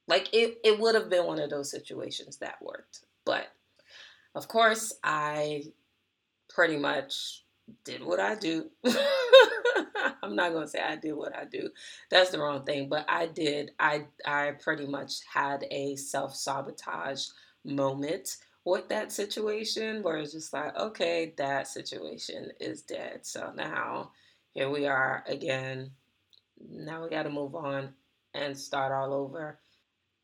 like 0.10 0.34
it, 0.34 0.58
it 0.66 0.78
would 0.78 0.96
have 0.96 1.10
been 1.10 1.26
one 1.26 1.40
of 1.40 1.50
those 1.50 1.72
situations 1.72 2.38
that 2.38 2.62
worked. 2.62 3.06
But 3.26 3.48
of 4.36 4.50
course, 4.50 4.94
I 5.06 5.64
pretty 6.58 6.76
much 6.76 7.44
did 7.86 8.04
what 8.04 8.20
I 8.20 8.34
do. 8.34 8.72
I'm 10.24 10.36
not 10.36 10.54
gonna 10.54 10.68
say 10.68 10.80
I 10.82 10.96
did 10.96 11.14
what 11.14 11.38
I 11.38 11.46
do. 11.46 11.70
That's 12.10 12.32
the 12.32 12.40
wrong 12.40 12.66
thing. 12.66 12.90
But 12.90 13.06
I 13.08 13.28
did. 13.28 13.72
I 13.80 14.08
I 14.26 14.54
pretty 14.60 14.88
much 14.88 15.20
had 15.32 15.66
a 15.70 15.96
self 15.98 16.36
sabotage 16.36 17.28
moment 17.64 18.38
with 18.66 18.90
that 18.90 19.12
situation 19.12 20.02
where 20.02 20.18
it's 20.18 20.32
just 20.32 20.52
like, 20.52 20.76
okay, 20.76 21.36
that 21.38 21.68
situation 21.68 22.50
is 22.60 22.82
dead. 22.82 23.20
So 23.22 23.54
now 23.56 24.14
here 24.50 24.72
we 24.72 24.88
are 24.88 25.24
again. 25.28 25.92
Now 26.60 27.04
we 27.04 27.10
got 27.10 27.24
to 27.24 27.30
move 27.30 27.54
on 27.54 27.90
and 28.34 28.58
start 28.58 28.92
all 28.92 29.14
over. 29.14 29.60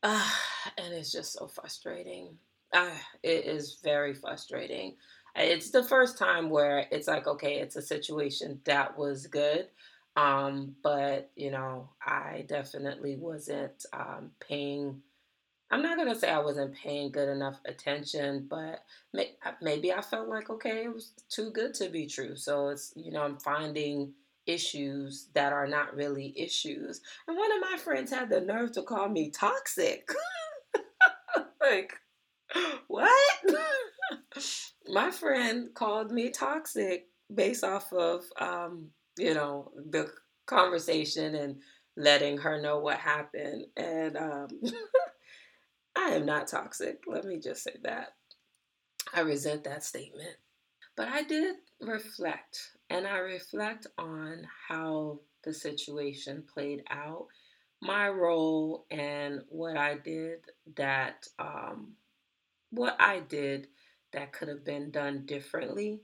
Uh, 0.02 0.28
and 0.78 0.92
it's 0.94 1.12
just 1.12 1.34
so 1.34 1.46
frustrating. 1.46 2.36
Uh, 2.72 2.90
it 3.22 3.46
is 3.46 3.78
very 3.84 4.14
frustrating. 4.14 4.96
It's 5.36 5.70
the 5.70 5.82
first 5.82 6.16
time 6.16 6.48
where 6.48 6.86
it's 6.90 7.08
like, 7.08 7.26
okay, 7.26 7.54
it's 7.60 7.76
a 7.76 7.82
situation 7.82 8.60
that 8.64 8.96
was 8.96 9.26
good. 9.26 9.68
Um, 10.16 10.76
but, 10.82 11.30
you 11.34 11.50
know, 11.50 11.88
I 12.04 12.44
definitely 12.48 13.16
wasn't 13.16 13.84
um, 13.92 14.30
paying. 14.38 15.02
I'm 15.70 15.82
not 15.82 15.96
going 15.96 16.12
to 16.12 16.18
say 16.18 16.30
I 16.30 16.38
wasn't 16.38 16.76
paying 16.76 17.10
good 17.10 17.28
enough 17.28 17.58
attention, 17.64 18.46
but 18.48 18.84
may, 19.12 19.32
maybe 19.60 19.92
I 19.92 20.02
felt 20.02 20.28
like, 20.28 20.50
okay, 20.50 20.84
it 20.84 20.94
was 20.94 21.12
too 21.28 21.50
good 21.50 21.74
to 21.74 21.88
be 21.88 22.06
true. 22.06 22.36
So 22.36 22.68
it's, 22.68 22.92
you 22.94 23.10
know, 23.10 23.22
I'm 23.22 23.38
finding 23.38 24.12
issues 24.46 25.28
that 25.34 25.52
are 25.52 25.66
not 25.66 25.96
really 25.96 26.32
issues. 26.36 27.00
And 27.26 27.36
one 27.36 27.50
of 27.52 27.70
my 27.72 27.76
friends 27.78 28.12
had 28.12 28.28
the 28.28 28.40
nerve 28.40 28.72
to 28.72 28.82
call 28.82 29.08
me 29.08 29.30
toxic. 29.30 30.08
like, 31.60 31.94
what? 32.86 33.10
my 34.88 35.10
friend 35.10 35.68
called 35.74 36.10
me 36.10 36.30
toxic 36.30 37.08
based 37.34 37.64
off 37.64 37.92
of, 37.92 38.24
um, 38.38 38.88
you 39.18 39.34
know, 39.34 39.72
the 39.90 40.10
conversation 40.46 41.34
and 41.34 41.56
letting 41.96 42.38
her 42.38 42.60
know 42.60 42.78
what 42.80 42.98
happened. 42.98 43.66
And 43.76 44.16
um, 44.16 44.48
I 45.96 46.10
am 46.10 46.26
not 46.26 46.48
toxic. 46.48 47.02
Let 47.06 47.24
me 47.24 47.38
just 47.38 47.62
say 47.62 47.76
that. 47.82 48.14
I 49.12 49.20
resent 49.20 49.64
that 49.64 49.84
statement. 49.84 50.36
But 50.96 51.08
I 51.08 51.22
did 51.22 51.56
reflect 51.80 52.72
and 52.90 53.06
I 53.06 53.18
reflect 53.18 53.86
on 53.98 54.46
how 54.68 55.20
the 55.42 55.52
situation 55.52 56.44
played 56.52 56.82
out, 56.90 57.26
my 57.82 58.08
role, 58.08 58.86
and 58.90 59.42
what 59.48 59.76
I 59.76 59.96
did 59.96 60.40
that, 60.76 61.26
um, 61.38 61.94
what 62.70 62.96
I 63.00 63.20
did 63.20 63.68
that 64.14 64.32
could 64.32 64.48
have 64.48 64.64
been 64.64 64.90
done 64.90 65.26
differently. 65.26 66.00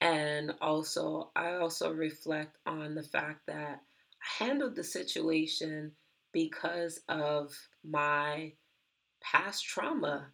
And 0.00 0.52
also, 0.60 1.30
I 1.34 1.54
also 1.54 1.92
reflect 1.92 2.58
on 2.66 2.94
the 2.94 3.02
fact 3.02 3.46
that 3.46 3.80
I 4.22 4.44
handled 4.44 4.76
the 4.76 4.84
situation 4.84 5.92
because 6.32 7.00
of 7.08 7.52
my 7.82 8.52
past 9.22 9.64
trauma, 9.64 10.28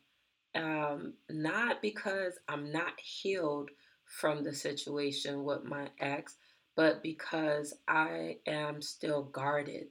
um, 0.54 1.14
not 1.31 1.81
because 1.81 2.35
I'm 2.49 2.73
not 2.73 2.99
healed 3.00 3.71
from 4.04 4.42
the 4.45 4.54
situation 4.54 5.45
with 5.45 5.64
my 5.64 5.88
ex, 6.00 6.37
but 6.76 7.02
because 7.02 7.75
I 7.88 8.38
am 8.47 8.83
still 8.83 9.25
guarded. 9.25 9.87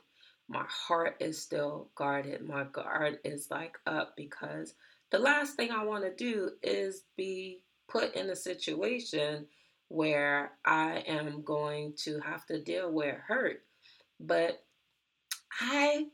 My 0.48 0.66
heart 0.68 1.16
is 1.20 1.42
still 1.42 1.90
guarded. 1.96 2.46
My 2.46 2.66
guard 2.66 3.20
is 3.24 3.50
like 3.50 3.78
up 3.88 4.16
because 4.18 4.74
the 5.12 5.20
last 5.20 5.56
thing 5.56 5.72
I 5.72 5.84
want 5.84 6.04
to 6.04 6.16
do 6.16 6.52
is 6.64 7.04
be 7.18 7.62
put 7.88 8.16
in 8.16 8.30
a 8.30 8.36
situation 8.36 9.46
where 9.90 10.54
I 10.66 11.04
am 11.06 11.44
going 11.44 11.94
to 12.04 12.20
have 12.20 12.46
to 12.46 12.64
deal 12.64 12.92
with 12.92 13.16
hurt. 13.28 13.64
But 14.20 14.64
I, 15.60 16.08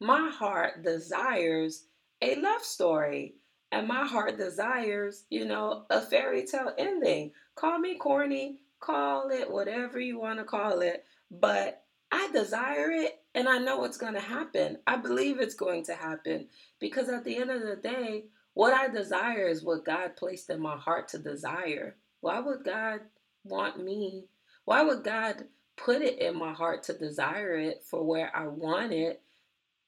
my 0.00 0.30
heart 0.30 0.84
desires 0.84 1.84
a 2.20 2.34
love 2.36 2.62
story. 2.62 3.34
And 3.70 3.86
my 3.86 4.06
heart 4.06 4.38
desires, 4.38 5.24
you 5.28 5.44
know, 5.44 5.84
a 5.90 6.00
fairy 6.00 6.46
tale 6.46 6.72
ending. 6.78 7.32
Call 7.54 7.78
me 7.78 7.98
corny, 7.98 8.60
call 8.80 9.28
it 9.30 9.50
whatever 9.50 10.00
you 10.00 10.18
want 10.18 10.38
to 10.38 10.44
call 10.44 10.80
it, 10.80 11.04
but 11.30 11.82
I 12.10 12.30
desire 12.32 12.90
it 12.90 13.20
and 13.38 13.48
I 13.48 13.58
know 13.58 13.84
it's 13.84 13.96
going 13.96 14.14
to 14.14 14.20
happen. 14.20 14.78
I 14.84 14.96
believe 14.96 15.38
it's 15.38 15.54
going 15.54 15.84
to 15.84 15.94
happen 15.94 16.48
because 16.80 17.08
at 17.08 17.22
the 17.22 17.36
end 17.36 17.52
of 17.52 17.62
the 17.62 17.76
day, 17.76 18.24
what 18.54 18.74
I 18.74 18.88
desire 18.88 19.46
is 19.46 19.62
what 19.62 19.84
God 19.84 20.16
placed 20.16 20.50
in 20.50 20.60
my 20.60 20.76
heart 20.76 21.06
to 21.10 21.20
desire. 21.20 21.94
Why 22.20 22.40
would 22.40 22.64
God 22.64 23.02
want 23.44 23.80
me? 23.80 24.24
Why 24.64 24.82
would 24.82 25.04
God 25.04 25.44
put 25.76 26.02
it 26.02 26.18
in 26.18 26.36
my 26.36 26.52
heart 26.52 26.82
to 26.84 26.98
desire 26.98 27.56
it 27.56 27.84
for 27.88 28.02
where 28.02 28.34
I 28.34 28.48
want 28.48 28.92
it 28.92 29.22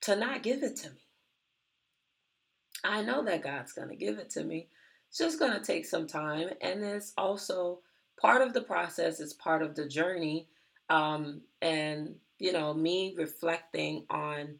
to 0.02 0.14
not 0.14 0.44
give 0.44 0.62
it 0.62 0.76
to 0.76 0.90
me? 0.90 1.00
I 2.84 3.02
know 3.02 3.24
that 3.24 3.42
God's 3.42 3.72
going 3.72 3.88
to 3.88 3.96
give 3.96 4.18
it 4.18 4.30
to 4.30 4.44
me. 4.44 4.68
It's 5.08 5.18
just 5.18 5.40
going 5.40 5.54
to 5.54 5.60
take 5.60 5.86
some 5.86 6.06
time. 6.06 6.50
And 6.60 6.84
it's 6.84 7.12
also 7.18 7.80
part 8.16 8.42
of 8.42 8.54
the 8.54 8.62
process, 8.62 9.18
it's 9.18 9.32
part 9.32 9.62
of 9.62 9.74
the 9.74 9.88
journey. 9.88 10.46
Um, 10.88 11.40
and, 11.60 12.14
you 12.40 12.52
know, 12.52 12.74
me 12.74 13.14
reflecting 13.16 14.06
on, 14.10 14.56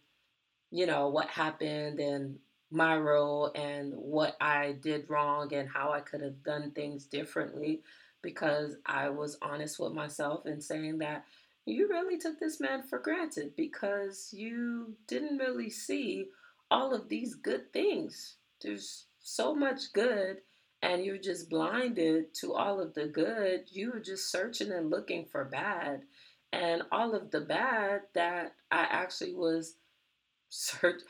you 0.70 0.86
know, 0.86 1.08
what 1.08 1.28
happened 1.28 1.98
and 1.98 2.38
my 2.70 2.96
role 2.96 3.50
and 3.54 3.92
what 3.94 4.36
I 4.40 4.76
did 4.80 5.10
wrong 5.10 5.52
and 5.52 5.68
how 5.68 5.90
I 5.92 6.00
could 6.00 6.20
have 6.20 6.44
done 6.44 6.70
things 6.70 7.06
differently 7.06 7.82
because 8.22 8.76
I 8.86 9.08
was 9.08 9.38
honest 9.42 9.80
with 9.80 9.92
myself 9.92 10.44
and 10.44 10.62
saying 10.62 10.98
that 10.98 11.24
you 11.66 11.88
really 11.88 12.18
took 12.18 12.38
this 12.38 12.60
man 12.60 12.82
for 12.82 12.98
granted 12.98 13.56
because 13.56 14.30
you 14.32 14.94
didn't 15.08 15.38
really 15.38 15.70
see 15.70 16.26
all 16.70 16.94
of 16.94 17.08
these 17.08 17.34
good 17.34 17.72
things. 17.72 18.36
There's 18.62 19.06
so 19.22 19.54
much 19.54 19.92
good, 19.92 20.38
and 20.82 21.04
you're 21.04 21.18
just 21.18 21.50
blinded 21.50 22.34
to 22.34 22.54
all 22.54 22.80
of 22.80 22.94
the 22.94 23.06
good. 23.06 23.64
You 23.70 23.92
were 23.92 24.00
just 24.00 24.30
searching 24.30 24.70
and 24.70 24.90
looking 24.90 25.26
for 25.26 25.44
bad. 25.44 26.02
And 26.52 26.82
all 26.90 27.14
of 27.14 27.30
the 27.30 27.40
bad 27.40 28.02
that 28.14 28.54
I 28.70 28.86
actually 28.90 29.34
was 29.34 29.76
search 30.52 31.02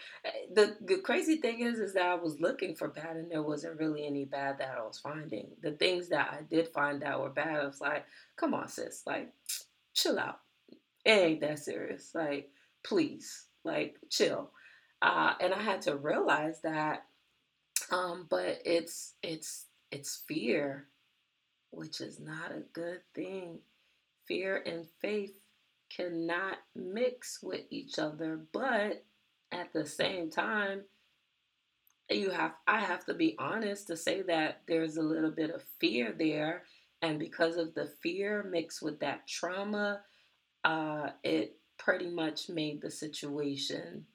the, 0.55 0.77
the 0.83 0.99
crazy 0.99 1.37
thing 1.37 1.61
is 1.61 1.79
is 1.79 1.95
that 1.95 2.07
I 2.07 2.15
was 2.15 2.41
looking 2.41 2.75
for 2.75 2.89
bad 2.89 3.17
and 3.17 3.31
there 3.31 3.43
wasn't 3.43 3.79
really 3.79 4.07
any 4.07 4.25
bad 4.25 4.59
that 4.59 4.75
I 4.77 4.83
was 4.83 4.99
finding. 4.99 5.49
The 5.63 5.73
things 5.73 6.09
that 6.11 6.29
I 6.33 6.43
did 6.43 6.69
find 6.69 7.01
that 7.03 7.19
were 7.19 7.31
bad, 7.31 7.61
I 7.61 7.67
was 7.67 7.81
like, 7.81 8.05
come 8.37 8.53
on, 8.55 8.69
sis, 8.69 9.03
like 9.07 9.33
chill 9.95 10.19
out. 10.19 10.41
It 11.05 11.11
ain't 11.11 11.41
that 11.41 11.59
serious. 11.59 12.11
Like, 12.15 12.51
please, 12.85 13.47
like 13.65 13.97
chill. 14.11 14.51
Uh, 15.03 15.33
and 15.41 15.55
I 15.55 15.63
had 15.63 15.83
to 15.83 15.97
realize 15.97 16.61
that. 16.63 17.05
Um, 17.91 18.27
but 18.29 18.61
it's 18.65 19.15
it's 19.23 19.67
it's 19.91 20.23
fear, 20.29 20.87
which 21.71 22.01
is 22.01 22.21
not 22.21 22.53
a 22.53 22.63
good 22.73 23.01
thing. 23.15 23.59
Fear 24.31 24.63
and 24.65 24.87
faith 25.01 25.41
cannot 25.93 26.59
mix 26.77 27.43
with 27.43 27.63
each 27.69 27.99
other, 27.99 28.47
but 28.53 29.05
at 29.51 29.73
the 29.73 29.85
same 29.85 30.31
time, 30.31 30.83
you 32.09 32.31
have 32.31 32.53
I 32.65 32.79
have 32.79 33.05
to 33.07 33.15
be 33.15 33.35
honest 33.41 33.89
to 33.89 33.97
say 33.97 34.23
that 34.23 34.63
there's 34.69 34.99
a 34.99 35.03
little 35.03 35.33
bit 35.33 35.51
of 35.51 35.65
fear 35.81 36.15
there, 36.17 36.63
and 37.03 37.19
because 37.19 37.57
of 37.57 37.75
the 37.75 37.87
fear 38.05 38.45
mixed 38.45 38.81
with 38.83 39.01
that 39.01 39.27
trauma, 39.27 40.03
uh, 40.63 41.09
it 41.25 41.57
pretty 41.77 42.09
much 42.09 42.49
made 42.49 42.81
the 42.83 42.91
situation 42.93 44.07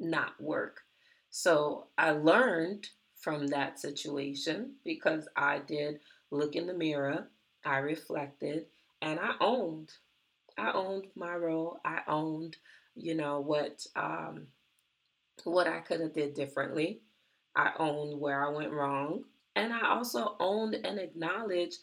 not 0.00 0.40
work. 0.40 0.80
So 1.28 1.88
I 1.98 2.12
learned 2.12 2.88
from 3.20 3.48
that 3.48 3.78
situation 3.78 4.76
because 4.82 5.28
I 5.36 5.58
did 5.58 6.00
look 6.30 6.56
in 6.56 6.66
the 6.66 6.72
mirror, 6.72 7.28
I 7.66 7.80
reflected, 7.80 8.64
and 9.02 9.18
I 9.20 9.32
owned. 9.40 9.92
I 10.56 10.72
owned 10.72 11.06
my 11.14 11.34
role. 11.34 11.80
I 11.84 12.00
owned, 12.08 12.56
you 12.94 13.14
know, 13.14 13.40
what 13.40 13.86
um, 13.96 14.48
what 15.44 15.66
I 15.66 15.80
could 15.80 16.00
have 16.00 16.14
did 16.14 16.34
differently. 16.34 17.00
I 17.54 17.72
owned 17.78 18.20
where 18.20 18.46
I 18.46 18.50
went 18.50 18.72
wrong, 18.72 19.24
and 19.56 19.72
I 19.72 19.88
also 19.88 20.36
owned 20.40 20.74
and 20.74 20.98
acknowledged 20.98 21.78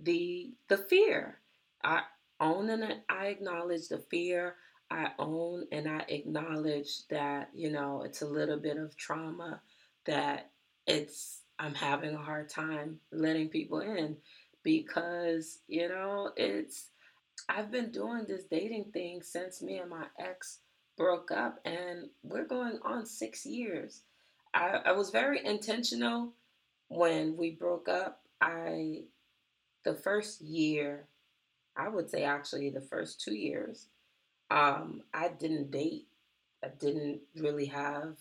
the 0.00 0.52
the 0.68 0.76
fear. 0.76 1.38
I 1.82 2.02
owned 2.40 2.70
and 2.70 2.84
I 3.08 3.26
acknowledged 3.26 3.90
the 3.90 3.98
fear. 3.98 4.56
I 4.90 5.12
own 5.18 5.66
and 5.70 5.88
I 5.88 6.04
acknowledge 6.08 7.06
that, 7.08 7.50
you 7.54 7.70
know, 7.70 8.02
it's 8.02 8.22
a 8.22 8.26
little 8.26 8.58
bit 8.58 8.76
of 8.76 8.96
trauma 8.96 9.60
that 10.04 10.50
it's 10.86 11.42
I'm 11.58 11.74
having 11.74 12.14
a 12.14 12.18
hard 12.18 12.48
time 12.48 12.98
letting 13.12 13.48
people 13.50 13.80
in 13.80 14.16
because, 14.62 15.58
you 15.68 15.88
know, 15.88 16.30
it's 16.36 16.88
I've 17.48 17.70
been 17.70 17.90
doing 17.90 18.26
this 18.28 18.44
dating 18.44 18.90
thing 18.92 19.22
since 19.22 19.62
me 19.62 19.78
and 19.78 19.90
my 19.90 20.06
ex 20.18 20.58
broke 20.96 21.30
up 21.30 21.58
and 21.64 22.10
we're 22.22 22.46
going 22.46 22.78
on 22.84 23.06
6 23.06 23.46
years. 23.46 24.02
I, 24.54 24.80
I 24.86 24.92
was 24.92 25.10
very 25.10 25.44
intentional 25.44 26.32
when 26.88 27.36
we 27.36 27.52
broke 27.52 27.88
up. 27.88 28.22
I 28.40 29.04
the 29.84 29.94
first 29.94 30.40
year, 30.42 31.06
I 31.76 31.88
would 31.88 32.10
say 32.10 32.24
actually 32.24 32.70
the 32.70 32.80
first 32.80 33.20
2 33.22 33.34
years, 33.34 33.86
um, 34.50 35.02
I 35.14 35.28
didn't 35.28 35.70
date. 35.70 36.06
I 36.62 36.68
didn't 36.78 37.20
really 37.36 37.66
have 37.66 38.16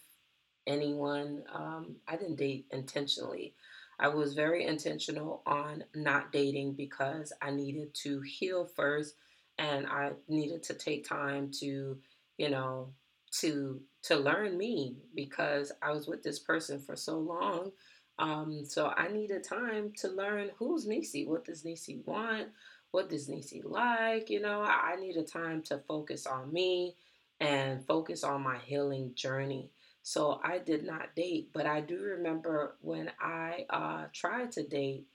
anyone. 0.68 1.44
Um, 1.54 1.96
I 2.08 2.16
didn't 2.16 2.38
date 2.38 2.66
intentionally. 2.72 3.54
I 4.00 4.08
was 4.10 4.34
very 4.34 4.66
intentional 4.66 5.42
on 5.46 5.84
not 5.96 6.32
dating 6.32 6.74
because 6.74 7.34
I 7.42 7.52
needed 7.52 7.94
to 8.04 8.22
heal 8.22 8.66
first 8.66 9.16
and 9.58 9.88
I 9.88 10.12
needed 10.28 10.64
to 10.64 10.74
take 10.74 11.08
time 11.08 11.52
to, 11.60 11.98
you 12.38 12.50
know, 12.50 12.94
to 13.42 13.82
to 14.04 14.16
learn 14.16 14.58
me 14.58 14.96
because 15.16 15.72
I 15.82 15.92
was 15.92 16.08
with 16.08 16.24
this 16.24 16.40
person 16.40 16.80
for 16.80 16.96
so 16.96 17.20
long. 17.20 17.72
Um, 18.18 18.64
so 18.66 18.88
I 18.88 19.10
needed 19.10 19.44
time 19.44 19.94
to 20.00 20.10
learn 20.10 20.52
who's 20.58 20.88
Nisi, 20.88 21.26
what 21.26 21.46
does 21.46 21.64
Nisi 21.66 22.02
want, 22.06 22.50
what 22.92 23.10
does 23.10 23.30
Nisi 23.30 23.62
like? 23.64 24.30
You 24.30 24.42
know, 24.42 24.62
I 24.62 24.96
needed 25.00 25.28
time 25.28 25.62
to 25.64 25.80
focus 25.88 26.26
on 26.26 26.52
me 26.52 26.96
and 27.40 27.86
focus 27.86 28.24
on 28.24 28.42
my 28.42 28.58
healing 28.58 29.14
journey. 29.16 29.72
So 30.10 30.42
I 30.44 30.58
did 30.58 30.84
not 30.84 31.16
date, 31.16 31.52
but 31.54 31.68
I 31.68 31.82
do 31.82 32.02
remember 32.02 32.78
when 32.82 33.12
I 33.22 33.68
uh, 33.70 34.06
tried 34.12 34.52
to 34.54 34.64
date. 34.64 35.06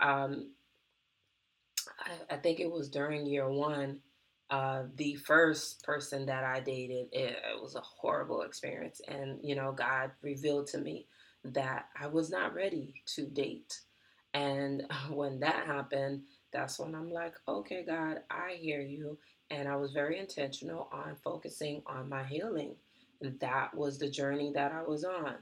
Um, 0.00 0.52
I, 2.00 2.34
I, 2.34 2.36
think 2.38 2.58
it 2.58 2.72
was 2.72 2.88
during 2.88 3.26
year 3.26 3.46
one. 3.50 4.00
Uh, 4.48 4.84
the 4.94 5.16
first 5.16 5.82
person 5.84 6.24
that 6.24 6.44
I 6.44 6.60
dated, 6.60 7.08
it, 7.12 7.36
it 7.36 7.60
was 7.60 7.74
a 7.74 7.82
horrible 7.82 8.40
experience, 8.40 9.02
and 9.06 9.38
you 9.42 9.54
know, 9.54 9.70
God 9.70 10.12
revealed 10.22 10.68
to 10.68 10.78
me 10.78 11.08
that 11.44 11.90
I 12.00 12.06
was 12.06 12.30
not 12.30 12.54
ready 12.54 13.02
to 13.16 13.26
date. 13.26 13.78
And 14.32 14.84
when 15.10 15.40
that 15.40 15.66
happened, 15.66 16.22
that's 16.54 16.78
when 16.78 16.94
I'm 16.94 17.12
like, 17.12 17.34
okay, 17.46 17.84
God, 17.86 18.20
I 18.30 18.56
hear 18.58 18.80
you. 18.80 19.18
And 19.50 19.68
I 19.68 19.76
was 19.76 19.92
very 19.92 20.18
intentional 20.18 20.88
on 20.90 21.16
focusing 21.22 21.82
on 21.86 22.08
my 22.08 22.24
healing. 22.24 22.76
And 23.20 23.38
that 23.40 23.74
was 23.74 23.98
the 23.98 24.10
journey 24.10 24.52
that 24.54 24.72
I 24.72 24.82
was 24.82 25.04
on. 25.04 25.34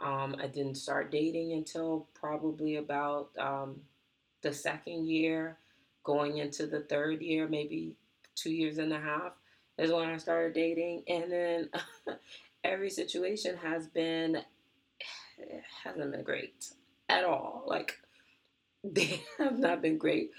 Um, 0.00 0.36
I 0.42 0.48
didn't 0.48 0.74
start 0.74 1.12
dating 1.12 1.52
until 1.52 2.08
probably 2.14 2.76
about 2.76 3.30
um, 3.38 3.80
the 4.42 4.52
second 4.52 5.06
year, 5.06 5.58
going 6.02 6.38
into 6.38 6.66
the 6.66 6.80
third 6.80 7.22
year, 7.22 7.46
maybe 7.48 7.94
two 8.34 8.50
years 8.50 8.78
and 8.78 8.92
a 8.92 8.98
half 8.98 9.32
is 9.78 9.92
when 9.92 10.08
I 10.08 10.16
started 10.16 10.54
dating. 10.54 11.04
And 11.08 11.30
then 11.30 11.70
every 12.64 12.90
situation 12.90 13.56
has 13.58 13.86
been, 13.86 14.38
hasn't 15.84 16.10
been 16.10 16.24
great 16.24 16.66
at 17.08 17.24
all. 17.24 17.62
Like, 17.66 17.98
they 18.84 19.22
have 19.38 19.58
not 19.58 19.82
been 19.82 19.98
great. 19.98 20.30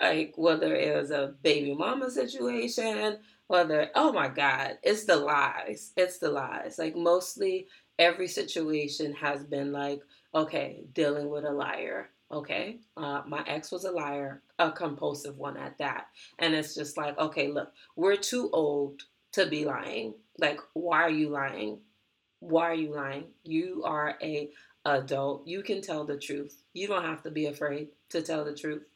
Like 0.00 0.34
whether 0.36 0.74
it 0.74 0.96
was 0.96 1.10
a 1.10 1.34
baby 1.42 1.74
mama 1.74 2.10
situation, 2.10 3.18
whether 3.52 3.90
oh 3.94 4.14
my 4.14 4.28
god, 4.28 4.78
it's 4.82 5.04
the 5.04 5.14
lies. 5.14 5.92
It's 5.94 6.16
the 6.16 6.30
lies. 6.30 6.78
Like 6.78 6.96
mostly 6.96 7.66
every 7.98 8.26
situation 8.26 9.12
has 9.12 9.44
been 9.44 9.72
like, 9.72 10.00
okay, 10.34 10.84
dealing 10.94 11.28
with 11.28 11.44
a 11.44 11.50
liar. 11.52 12.08
Okay, 12.32 12.78
uh, 12.96 13.20
my 13.28 13.44
ex 13.46 13.70
was 13.70 13.84
a 13.84 13.90
liar, 13.90 14.40
a 14.58 14.72
compulsive 14.72 15.36
one 15.36 15.58
at 15.58 15.76
that. 15.76 16.06
And 16.38 16.54
it's 16.54 16.74
just 16.74 16.96
like, 16.96 17.18
okay, 17.18 17.48
look, 17.48 17.70
we're 17.94 18.16
too 18.16 18.48
old 18.54 19.02
to 19.32 19.44
be 19.44 19.66
lying. 19.66 20.14
Like, 20.38 20.58
why 20.72 21.02
are 21.02 21.10
you 21.10 21.28
lying? 21.28 21.80
Why 22.40 22.70
are 22.70 22.74
you 22.74 22.94
lying? 22.94 23.26
You 23.44 23.82
are 23.84 24.16
a 24.22 24.48
adult. 24.86 25.46
You 25.46 25.62
can 25.62 25.82
tell 25.82 26.06
the 26.06 26.16
truth. 26.16 26.62
You 26.72 26.88
don't 26.88 27.04
have 27.04 27.22
to 27.24 27.30
be 27.30 27.44
afraid 27.44 27.88
to 28.08 28.22
tell 28.22 28.46
the 28.46 28.56
truth. 28.56 28.86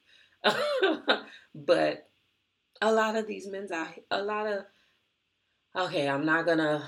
but 1.55 2.06
a 2.81 2.93
lot 2.93 3.17
of 3.17 3.27
these 3.27 3.47
men's 3.47 3.71
out 3.71 3.89
a 4.11 4.23
lot 4.23 4.47
of 4.47 4.65
okay, 5.77 6.09
I'm 6.09 6.25
not 6.25 6.47
gonna 6.47 6.85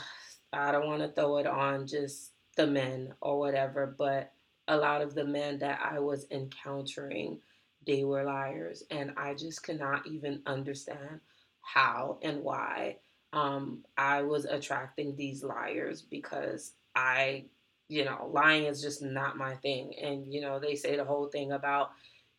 I 0.53 0.73
don't 0.73 0.87
wanna 0.87 1.09
throw 1.09 1.39
it 1.39 1.47
on 1.47 1.87
just 1.87 2.33
the 2.57 2.67
men 2.67 3.15
or 3.21 3.39
whatever, 3.39 3.95
but 3.99 4.33
a 4.67 4.77
lot 4.77 5.03
of 5.03 5.15
the 5.15 5.25
men 5.25 5.59
that 5.61 5.81
I 5.83 5.99
was 5.99 6.27
encountering, 6.31 7.41
they 7.87 8.05
were 8.05 8.25
liars 8.25 8.83
and 8.91 9.13
I 9.17 9.35
just 9.35 9.63
cannot 9.63 10.07
even 10.07 10.43
understand 10.47 11.21
how 11.63 12.19
and 12.23 12.43
why 12.43 12.97
um, 13.33 13.85
I 13.97 14.23
was 14.23 14.45
attracting 14.45 15.17
these 15.17 15.43
liars 15.43 16.03
because 16.03 16.73
I 16.95 17.45
you 17.89 18.05
know, 18.05 18.31
lying 18.33 18.65
is 18.65 18.83
just 18.83 19.03
not 19.03 19.37
my 19.37 19.55
thing. 19.55 19.95
And, 20.01 20.33
you 20.33 20.41
know, 20.41 20.59
they 20.59 20.75
say 20.75 20.97
the 20.97 21.05
whole 21.05 21.29
thing 21.29 21.53
about 21.53 21.91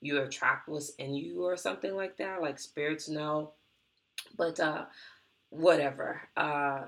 you 0.01 0.21
attract 0.21 0.67
what's 0.69 0.91
in 0.95 1.13
you 1.15 1.43
or 1.43 1.57
something 1.57 1.95
like 1.95 2.17
that, 2.17 2.41
like 2.41 2.59
spirits 2.59 3.09
know. 3.09 3.53
But 4.37 4.59
uh 4.59 4.85
whatever. 5.49 6.21
Uh 6.35 6.85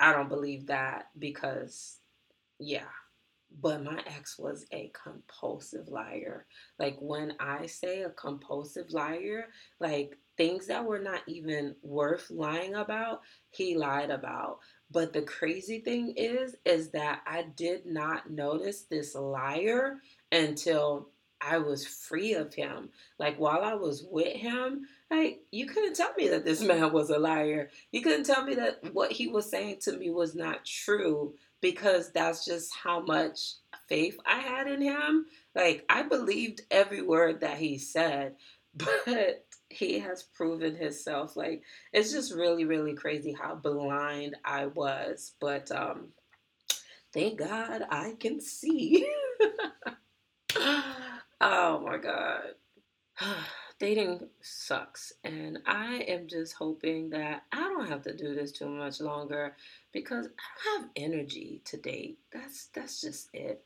I 0.00 0.12
don't 0.12 0.28
believe 0.28 0.66
that 0.66 1.08
because 1.18 1.98
yeah. 2.58 2.88
But 3.60 3.84
my 3.84 4.00
ex 4.06 4.38
was 4.38 4.64
a 4.72 4.90
compulsive 4.94 5.88
liar. 5.88 6.46
Like 6.78 6.96
when 7.00 7.34
I 7.38 7.66
say 7.66 8.02
a 8.02 8.10
compulsive 8.10 8.92
liar, 8.92 9.48
like 9.78 10.16
things 10.36 10.66
that 10.68 10.84
were 10.84 10.98
not 10.98 11.20
even 11.26 11.76
worth 11.82 12.30
lying 12.30 12.74
about, 12.74 13.20
he 13.50 13.76
lied 13.76 14.10
about. 14.10 14.60
But 14.90 15.12
the 15.12 15.22
crazy 15.22 15.80
thing 15.80 16.14
is, 16.16 16.56
is 16.64 16.90
that 16.90 17.22
I 17.26 17.44
did 17.56 17.86
not 17.86 18.30
notice 18.30 18.82
this 18.82 19.14
liar 19.14 19.98
until 20.30 21.10
I 21.44 21.58
was 21.58 21.86
free 21.86 22.34
of 22.34 22.54
him. 22.54 22.90
Like 23.18 23.36
while 23.38 23.62
I 23.62 23.74
was 23.74 24.04
with 24.08 24.34
him, 24.34 24.86
like 25.10 25.40
you 25.50 25.66
couldn't 25.66 25.94
tell 25.94 26.12
me 26.16 26.28
that 26.28 26.44
this 26.44 26.60
man 26.62 26.92
was 26.92 27.10
a 27.10 27.18
liar. 27.18 27.70
You 27.90 28.02
couldn't 28.02 28.24
tell 28.24 28.44
me 28.44 28.54
that 28.54 28.92
what 28.94 29.12
he 29.12 29.28
was 29.28 29.50
saying 29.50 29.78
to 29.82 29.96
me 29.96 30.10
was 30.10 30.34
not 30.34 30.64
true 30.64 31.34
because 31.60 32.12
that's 32.12 32.44
just 32.44 32.74
how 32.74 33.00
much 33.00 33.54
faith 33.88 34.18
I 34.26 34.40
had 34.40 34.68
in 34.68 34.80
him. 34.80 35.26
Like 35.54 35.84
I 35.88 36.02
believed 36.02 36.62
every 36.70 37.02
word 37.02 37.40
that 37.40 37.58
he 37.58 37.78
said, 37.78 38.36
but 38.74 39.44
he 39.68 39.98
has 39.98 40.22
proven 40.22 40.76
himself. 40.76 41.36
Like 41.36 41.62
it's 41.92 42.12
just 42.12 42.34
really, 42.34 42.64
really 42.64 42.94
crazy 42.94 43.32
how 43.32 43.54
blind 43.54 44.36
I 44.44 44.66
was. 44.66 45.32
But 45.40 45.70
um 45.72 46.08
thank 47.12 47.38
God 47.38 47.82
I 47.90 48.14
can 48.18 48.40
see. 48.40 49.06
oh 51.42 51.80
my 51.86 51.98
God. 51.98 52.42
Dating 53.80 54.28
sucks. 54.42 55.12
And 55.24 55.58
I 55.66 55.96
am 56.08 56.28
just 56.28 56.54
hoping 56.54 57.10
that 57.10 57.44
I 57.52 57.58
don't 57.60 57.88
have 57.88 58.02
to 58.04 58.16
do 58.16 58.34
this 58.34 58.52
too 58.52 58.68
much 58.68 59.00
longer 59.00 59.56
because 59.92 60.26
I 60.26 60.30
don't 60.78 60.82
have 60.82 60.90
energy 60.96 61.62
to 61.66 61.78
date. 61.78 62.18
That's 62.32 62.68
that's 62.74 63.00
just 63.00 63.28
it. 63.34 63.64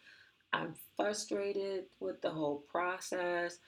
I'm 0.53 0.75
frustrated 0.97 1.85
with 2.01 2.23
the 2.23 2.31
whole 2.31 2.65
process. 2.71 3.59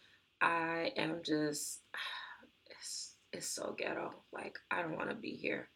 I 0.40 0.92
am 0.97 1.21
just 1.25 1.81
it's 2.71 3.14
it's 3.33 3.49
so 3.49 3.75
ghetto. 3.79 4.14
Like, 4.33 4.59
I 4.71 4.83
don't 4.83 4.97
want 4.97 5.11
to 5.11 5.16
be 5.16 5.33
here 5.33 5.68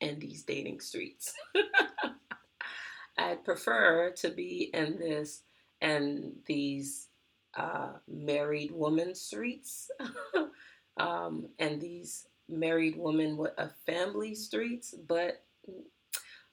in 0.00 0.18
these 0.18 0.44
dating 0.44 0.80
streets. 0.80 1.34
I'd 3.18 3.44
prefer 3.44 4.12
to 4.18 4.30
be 4.30 4.70
in 4.74 4.98
this 4.98 5.42
and 5.80 6.34
these 6.46 7.08
uh, 7.56 7.92
married 8.08 8.70
woman 8.72 9.14
streets 9.14 9.90
um, 10.96 11.48
and 11.58 11.80
these 11.80 12.26
married 12.48 12.96
women 12.96 13.36
with 13.36 13.52
a 13.58 13.70
family 13.86 14.34
streets. 14.34 14.94
But 15.06 15.44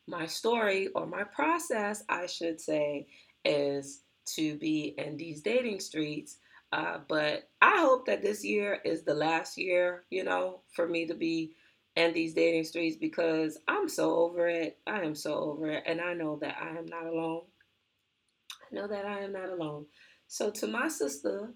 my 0.07 0.25
story 0.25 0.87
or 0.95 1.05
my 1.05 1.23
process, 1.23 2.03
I 2.09 2.25
should 2.25 2.59
say, 2.59 3.07
is 3.45 4.01
to 4.35 4.57
be 4.57 4.95
in 4.97 5.17
these 5.17 5.41
dating 5.41 5.79
streets 5.79 6.37
uh, 6.71 6.99
but 7.07 7.49
I 7.61 7.81
hope 7.81 8.05
that 8.05 8.21
this 8.21 8.43
year 8.43 8.79
is 8.85 9.03
the 9.03 9.13
last 9.13 9.57
year, 9.57 10.03
you 10.09 10.23
know, 10.23 10.61
for 10.75 10.87
me 10.87 11.07
to 11.07 11.15
be 11.15 11.55
in 11.95 12.13
these 12.13 12.33
dating 12.33 12.65
streets 12.65 12.95
because 12.95 13.57
I'm 13.67 13.89
so 13.89 14.15
over 14.15 14.47
it. 14.47 14.77
I 14.85 15.01
am 15.01 15.15
so 15.15 15.33
over 15.33 15.67
it. 15.71 15.83
And 15.87 15.99
I 15.99 16.13
know 16.13 16.37
that 16.41 16.57
I 16.61 16.77
am 16.77 16.85
not 16.85 17.07
alone. 17.07 17.41
I 18.71 18.75
know 18.75 18.87
that 18.87 19.05
I 19.05 19.21
am 19.21 19.33
not 19.33 19.49
alone. 19.49 19.87
So, 20.29 20.51
to 20.51 20.67
my 20.67 20.89
sister 20.89 21.49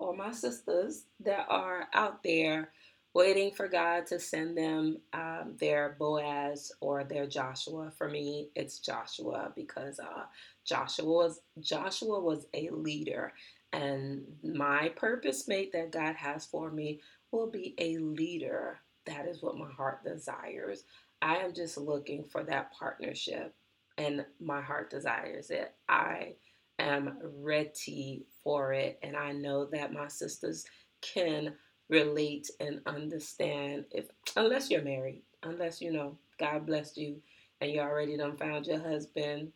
or 0.00 0.16
my 0.16 0.32
sisters 0.32 1.04
that 1.20 1.46
are 1.48 1.88
out 1.94 2.22
there 2.24 2.70
waiting 3.14 3.52
for 3.52 3.68
God 3.68 4.06
to 4.08 4.20
send 4.20 4.58
them 4.58 4.98
um, 5.12 5.54
their 5.60 5.96
Boaz 5.98 6.72
or 6.80 7.04
their 7.04 7.26
Joshua. 7.26 7.92
For 7.96 8.08
me, 8.08 8.50
it's 8.56 8.80
Joshua 8.80 9.52
because 9.56 10.00
uh, 10.00 10.24
Joshua 10.66 11.06
was 11.06 11.40
Joshua 11.60 12.20
was 12.20 12.46
a 12.54 12.70
leader, 12.70 13.32
and 13.72 14.24
my 14.42 14.90
purpose 14.96 15.48
mate 15.48 15.72
that 15.72 15.92
God 15.92 16.16
has 16.16 16.46
for 16.46 16.72
me 16.72 17.00
will 17.30 17.50
be 17.50 17.76
a 17.78 17.98
leader. 17.98 18.80
That 19.06 19.26
is 19.28 19.42
what 19.42 19.56
my 19.56 19.70
heart 19.70 20.04
desires. 20.04 20.84
I 21.22 21.36
am 21.36 21.54
just 21.54 21.78
looking 21.78 22.24
for 22.24 22.42
that 22.44 22.72
partnership, 22.72 23.54
and 23.98 24.26
my 24.40 24.62
heart 24.62 24.90
desires 24.90 25.50
it. 25.50 25.74
I 25.88 26.34
am 26.80 27.18
ready 27.42 28.24
for 28.44 28.72
it, 28.72 28.98
and 29.02 29.16
I 29.16 29.32
know 29.32 29.66
that 29.66 29.92
my 29.92 30.08
sisters 30.08 30.64
can 31.02 31.54
relate 31.88 32.50
and 32.60 32.80
understand 32.86 33.86
if 33.92 34.06
unless 34.36 34.70
you're 34.70 34.82
married, 34.82 35.22
unless 35.42 35.80
you 35.80 35.92
know 35.92 36.18
God 36.38 36.66
blessed 36.66 36.96
you 36.98 37.22
and 37.60 37.70
you 37.70 37.80
already 37.80 38.16
done 38.16 38.36
found 38.36 38.66
your 38.66 38.80
husband 38.80 39.52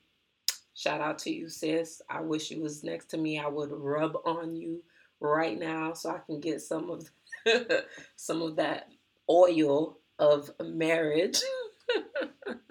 Shout 0.75 1.01
out 1.01 1.19
to 1.21 1.33
you, 1.33 1.49
sis. 1.49 2.03
I 2.11 2.21
wish 2.21 2.51
you 2.51 2.61
was 2.61 2.83
next 2.83 3.07
to 3.07 3.17
me. 3.17 3.39
I 3.39 3.47
would 3.47 3.71
rub 3.71 4.17
on 4.25 4.57
you 4.57 4.83
right 5.21 5.59
now 5.59 5.93
so 5.93 6.11
I 6.11 6.19
can 6.19 6.41
get 6.41 6.63
some 6.63 6.91
of 6.91 7.11
some 8.17 8.43
of 8.43 8.57
that 8.57 8.89
oil 9.31 9.99
of 10.19 10.51
marriage. 10.61 11.39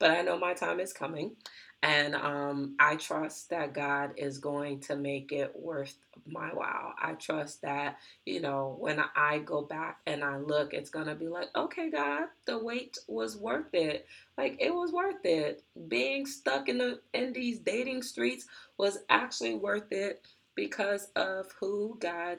but 0.00 0.10
I 0.10 0.22
know 0.22 0.38
my 0.38 0.54
time 0.54 0.80
is 0.80 0.92
coming. 0.92 1.36
And 1.82 2.14
um, 2.16 2.76
I 2.80 2.96
trust 2.96 3.50
that 3.50 3.74
God 3.74 4.12
is 4.18 4.38
going 4.38 4.80
to 4.82 4.96
make 4.96 5.32
it 5.32 5.52
worth 5.56 5.96
my 6.26 6.48
while. 6.48 6.94
I 7.02 7.14
trust 7.14 7.62
that, 7.62 7.98
you 8.26 8.40
know, 8.40 8.76
when 8.80 9.00
I 9.16 9.40
go 9.40 9.62
back 9.62 10.00
and 10.06 10.24
I 10.24 10.38
look, 10.38 10.74
it's 10.74 10.90
going 10.90 11.06
to 11.06 11.16
be 11.16 11.28
like, 11.28 11.48
okay, 11.56 11.90
God, 11.90 12.24
the 12.46 12.58
wait 12.62 12.98
was 13.08 13.38
worth 13.38 13.74
it. 13.74 14.06
Like 14.38 14.58
it 14.60 14.74
was 14.74 14.92
worth 14.92 15.24
it. 15.24 15.64
Being 15.88 16.26
stuck 16.26 16.68
in 16.68 16.78
the 16.78 17.00
in 17.14 17.32
these 17.32 17.60
dating 17.60 18.02
streets 18.02 18.46
was 18.78 18.98
actually 19.10 19.54
worth 19.54 19.92
it 19.92 20.26
because 20.56 21.08
of 21.16 21.46
who 21.60 21.96
God 22.00 22.38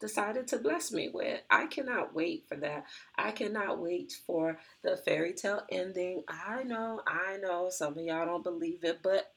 decided 0.00 0.48
to 0.48 0.58
bless 0.58 0.92
me 0.92 1.10
with. 1.12 1.40
I 1.50 1.66
cannot 1.66 2.14
wait 2.14 2.46
for 2.48 2.56
that. 2.56 2.86
I 3.16 3.32
cannot 3.32 3.80
wait 3.80 4.14
for 4.26 4.58
the 4.82 4.96
fairy 4.98 5.34
tale 5.34 5.62
ending. 5.70 6.24
I 6.28 6.64
know, 6.64 7.02
I 7.06 7.38
know 7.38 7.70
some 7.70 7.98
of 7.98 8.04
y'all 8.04 8.26
don't 8.26 8.44
believe 8.44 8.84
it, 8.84 9.00
but 9.02 9.32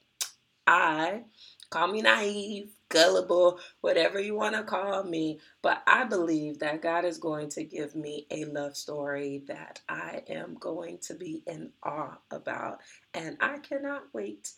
I 0.66 1.24
call 1.70 1.88
me 1.88 2.02
naive, 2.02 2.70
gullible, 2.88 3.58
whatever 3.82 4.20
you 4.20 4.36
want 4.36 4.56
to 4.56 4.64
call 4.64 5.04
me, 5.04 5.40
but 5.62 5.82
I 5.86 6.04
believe 6.04 6.60
that 6.60 6.82
God 6.82 7.04
is 7.04 7.18
going 7.18 7.50
to 7.50 7.64
give 7.64 7.94
me 7.96 8.26
a 8.30 8.46
love 8.46 8.76
story 8.76 9.44
that 9.48 9.80
I 9.88 10.22
am 10.28 10.56
going 10.60 10.98
to 11.02 11.14
be 11.14 11.42
in 11.46 11.72
awe 11.82 12.18
about. 12.30 12.80
And 13.14 13.36
I 13.40 13.58
cannot 13.58 14.04
wait. 14.14 14.52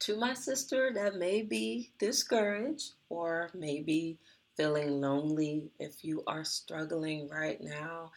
To 0.00 0.16
my 0.16 0.34
sister 0.34 0.92
that 0.94 1.16
may 1.16 1.42
be 1.42 1.92
discouraged 2.00 2.94
or 3.08 3.50
maybe 3.54 4.18
feeling 4.60 5.00
lonely, 5.00 5.70
if 5.78 6.04
you 6.04 6.22
are 6.26 6.44
struggling 6.44 7.26
right 7.30 7.62
now, 7.62 8.10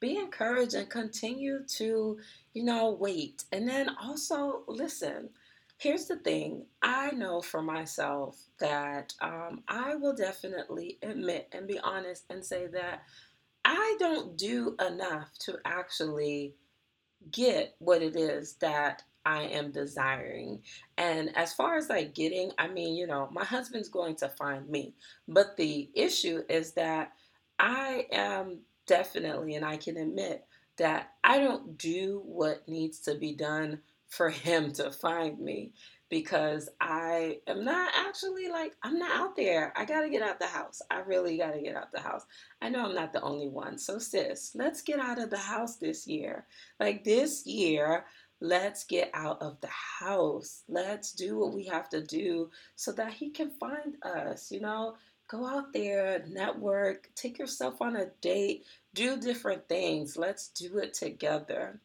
be 0.00 0.16
encouraged 0.16 0.74
and 0.74 0.90
continue 0.90 1.60
to, 1.68 2.18
you 2.52 2.64
know, 2.64 2.90
wait. 2.98 3.44
And 3.52 3.68
then 3.68 3.88
also 4.02 4.64
listen. 4.66 5.30
Here's 5.78 6.06
the 6.06 6.16
thing 6.16 6.66
I 6.82 7.12
know 7.12 7.40
for 7.40 7.62
myself 7.62 8.40
that 8.58 9.12
um, 9.20 9.62
I 9.68 9.94
will 9.94 10.14
definitely 10.14 10.98
admit 11.00 11.48
and 11.52 11.68
be 11.68 11.78
honest 11.78 12.24
and 12.28 12.44
say 12.44 12.66
that 12.68 13.02
I 13.64 13.96
don't 14.00 14.36
do 14.36 14.74
enough 14.84 15.30
to 15.40 15.58
actually 15.64 16.54
get 17.30 17.76
what 17.78 18.02
it 18.02 18.16
is 18.16 18.54
that 18.54 19.04
I 19.24 19.42
am 19.42 19.70
desiring. 19.70 20.60
And 20.98 21.36
as 21.36 21.52
far 21.52 21.76
as 21.76 21.88
like 21.88 22.14
getting, 22.14 22.52
I 22.58 22.68
mean, 22.68 22.94
you 22.94 23.06
know, 23.06 23.28
my 23.32 23.44
husband's 23.44 23.88
going 23.88 24.16
to 24.16 24.28
find 24.28 24.68
me. 24.68 24.94
But 25.28 25.56
the 25.56 25.90
issue 25.94 26.42
is 26.48 26.72
that 26.72 27.12
I 27.58 28.06
am 28.12 28.60
definitely, 28.86 29.54
and 29.54 29.64
I 29.64 29.76
can 29.76 29.96
admit 29.96 30.44
that 30.76 31.12
I 31.22 31.38
don't 31.38 31.78
do 31.78 32.22
what 32.24 32.68
needs 32.68 33.00
to 33.00 33.14
be 33.14 33.34
done 33.34 33.80
for 34.08 34.30
him 34.30 34.72
to 34.74 34.90
find 34.90 35.38
me 35.38 35.72
because 36.10 36.68
I 36.80 37.38
am 37.48 37.64
not 37.64 37.90
actually 37.96 38.48
like, 38.48 38.76
I'm 38.84 38.98
not 38.98 39.18
out 39.18 39.34
there. 39.34 39.72
I 39.74 39.84
got 39.84 40.02
to 40.02 40.10
get 40.10 40.22
out 40.22 40.38
the 40.38 40.46
house. 40.46 40.80
I 40.90 41.00
really 41.00 41.38
got 41.38 41.54
to 41.54 41.60
get 41.60 41.74
out 41.74 41.90
the 41.92 42.00
house. 42.00 42.24
I 42.62 42.68
know 42.68 42.84
I'm 42.84 42.94
not 42.94 43.12
the 43.12 43.22
only 43.22 43.48
one. 43.48 43.78
So, 43.78 43.98
sis, 43.98 44.52
let's 44.54 44.82
get 44.82 45.00
out 45.00 45.20
of 45.20 45.30
the 45.30 45.38
house 45.38 45.76
this 45.76 46.06
year. 46.06 46.46
Like 46.78 47.02
this 47.02 47.46
year, 47.46 48.04
Let's 48.40 48.84
get 48.84 49.10
out 49.14 49.40
of 49.42 49.60
the 49.60 49.68
house. 49.68 50.64
Let's 50.68 51.12
do 51.12 51.38
what 51.38 51.54
we 51.54 51.64
have 51.66 51.88
to 51.90 52.02
do 52.02 52.50
so 52.76 52.92
that 52.92 53.14
he 53.14 53.30
can 53.30 53.50
find 53.60 53.96
us. 54.02 54.50
You 54.52 54.60
know, 54.60 54.96
go 55.28 55.46
out 55.46 55.72
there, 55.72 56.24
network, 56.28 57.10
take 57.14 57.38
yourself 57.38 57.80
on 57.80 57.96
a 57.96 58.06
date, 58.20 58.64
do 58.94 59.18
different 59.18 59.68
things. 59.68 60.16
Let's 60.16 60.48
do 60.48 60.78
it 60.78 60.94
together. 60.94 61.80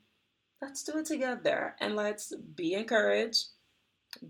Let's 0.61 0.83
do 0.83 0.97
it 0.99 1.05
together 1.05 1.75
and 1.79 1.95
let's 1.95 2.33
be 2.55 2.73
encouraged. 2.73 3.45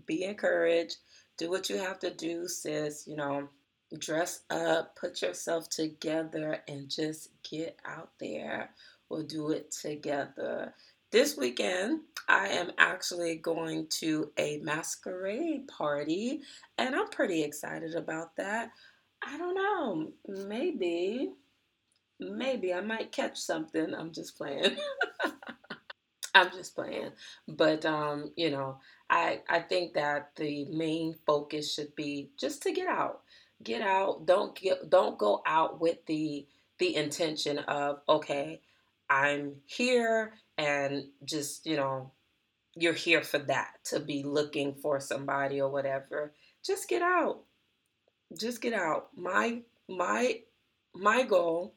be 0.06 0.24
encouraged. 0.24 0.96
Do 1.38 1.50
what 1.50 1.70
you 1.70 1.78
have 1.78 1.98
to 2.00 2.10
do, 2.12 2.48
sis. 2.48 3.06
You 3.06 3.16
know, 3.16 3.48
dress 3.98 4.42
up, 4.50 4.96
put 4.96 5.22
yourself 5.22 5.68
together, 5.68 6.62
and 6.68 6.88
just 6.90 7.30
get 7.48 7.78
out 7.84 8.10
there. 8.20 8.70
We'll 9.08 9.22
do 9.24 9.50
it 9.50 9.70
together. 9.72 10.74
This 11.12 11.36
weekend, 11.36 12.02
I 12.28 12.48
am 12.48 12.70
actually 12.78 13.34
going 13.34 13.88
to 13.98 14.30
a 14.38 14.58
masquerade 14.58 15.66
party, 15.66 16.42
and 16.78 16.94
I'm 16.94 17.08
pretty 17.08 17.42
excited 17.42 17.96
about 17.96 18.36
that. 18.36 18.70
I 19.20 19.36
don't 19.36 19.56
know, 19.56 20.12
maybe, 20.46 21.32
maybe 22.20 22.72
I 22.72 22.80
might 22.80 23.10
catch 23.10 23.38
something. 23.38 23.92
I'm 23.92 24.12
just 24.12 24.36
playing. 24.36 24.76
I'm 26.34 26.52
just 26.52 26.76
playing. 26.76 27.10
But 27.48 27.84
um, 27.84 28.30
you 28.36 28.52
know, 28.52 28.78
I 29.10 29.40
I 29.48 29.58
think 29.58 29.94
that 29.94 30.30
the 30.36 30.66
main 30.66 31.16
focus 31.26 31.74
should 31.74 31.96
be 31.96 32.30
just 32.38 32.62
to 32.62 32.72
get 32.72 32.86
out. 32.86 33.22
Get 33.64 33.82
out. 33.82 34.26
Don't 34.26 34.54
get 34.54 34.88
don't 34.88 35.18
go 35.18 35.42
out 35.44 35.80
with 35.80 36.06
the 36.06 36.46
the 36.78 36.94
intention 36.94 37.58
of, 37.58 38.00
okay, 38.08 38.60
I'm 39.10 39.56
here 39.66 40.34
and 40.60 41.06
just, 41.24 41.64
you 41.64 41.76
know, 41.76 42.12
you're 42.76 42.92
here 42.92 43.22
for 43.22 43.38
that 43.38 43.76
to 43.84 43.98
be 43.98 44.22
looking 44.22 44.74
for 44.74 45.00
somebody 45.00 45.60
or 45.60 45.70
whatever. 45.70 46.34
Just 46.62 46.86
get 46.88 47.00
out. 47.00 47.40
Just 48.38 48.60
get 48.60 48.74
out. 48.74 49.08
My 49.16 49.62
my 49.88 50.40
my 50.94 51.22
goal 51.22 51.74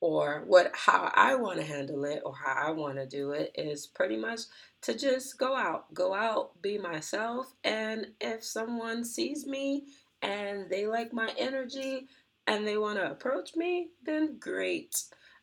or 0.00 0.44
what 0.46 0.70
how 0.72 1.10
I 1.14 1.34
want 1.34 1.58
to 1.58 1.66
handle 1.66 2.04
it 2.04 2.22
or 2.24 2.32
how 2.34 2.68
I 2.68 2.70
want 2.70 2.96
to 2.96 3.06
do 3.06 3.32
it 3.32 3.50
is 3.56 3.88
pretty 3.88 4.16
much 4.16 4.42
to 4.82 4.96
just 4.96 5.36
go 5.36 5.56
out, 5.56 5.92
go 5.92 6.14
out, 6.14 6.62
be 6.62 6.78
myself, 6.78 7.54
and 7.64 8.06
if 8.20 8.44
someone 8.44 9.04
sees 9.04 9.46
me 9.46 9.84
and 10.22 10.70
they 10.70 10.86
like 10.86 11.12
my 11.12 11.30
energy 11.36 12.06
and 12.46 12.66
they 12.66 12.78
want 12.78 12.98
to 12.98 13.10
approach 13.10 13.56
me, 13.56 13.88
then 14.04 14.36
great. 14.38 14.94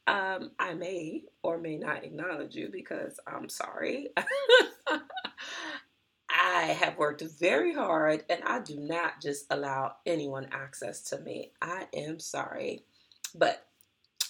Um, 0.06 0.52
I 0.60 0.74
may 0.74 1.24
or 1.44 1.58
may 1.58 1.78
not 1.78 2.04
acknowledge 2.04 2.56
you 2.56 2.70
because 2.72 3.20
I'm 3.26 3.48
sorry. 3.48 4.10
I 6.30 6.63
have 6.63 6.98
worked 6.98 7.22
very 7.39 7.74
hard 7.74 8.26
and 8.30 8.42
I 8.44 8.60
do 8.60 8.78
not 8.78 9.22
just 9.22 9.46
allow 9.50 9.96
anyone 10.06 10.48
access 10.52 11.04
to 11.10 11.20
me. 11.20 11.52
I 11.62 11.88
am 11.94 12.20
sorry. 12.20 12.84
But 13.34 13.66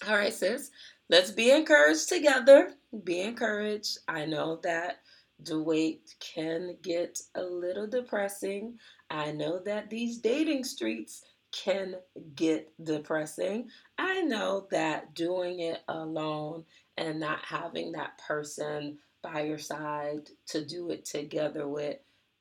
all 0.07 0.15
right, 0.15 0.33
sis, 0.33 0.69
let's 1.09 1.31
be 1.31 1.49
encouraged 1.51 2.09
together. 2.09 2.73
Be 3.03 3.21
encouraged. 3.21 3.99
I 4.07 4.25
know 4.25 4.59
that 4.63 4.99
the 5.39 5.61
wait 5.61 6.13
can 6.19 6.77
get 6.81 7.19
a 7.35 7.41
little 7.41 7.87
depressing. 7.87 8.77
I 9.09 9.31
know 9.31 9.59
that 9.65 9.89
these 9.89 10.19
dating 10.19 10.65
streets 10.65 11.23
can 11.53 11.95
get 12.35 12.73
depressing. 12.83 13.69
I 13.97 14.21
know 14.21 14.67
that 14.71 15.15
doing 15.15 15.61
it 15.61 15.81
alone 15.87 16.65
and 16.97 17.19
not 17.19 17.39
having 17.45 17.93
that 17.93 18.19
person 18.27 18.97
by 19.23 19.43
your 19.43 19.59
side 19.59 20.29
to 20.47 20.65
do 20.65 20.91
it 20.91 21.05
together 21.05 21.67
with 21.67 21.97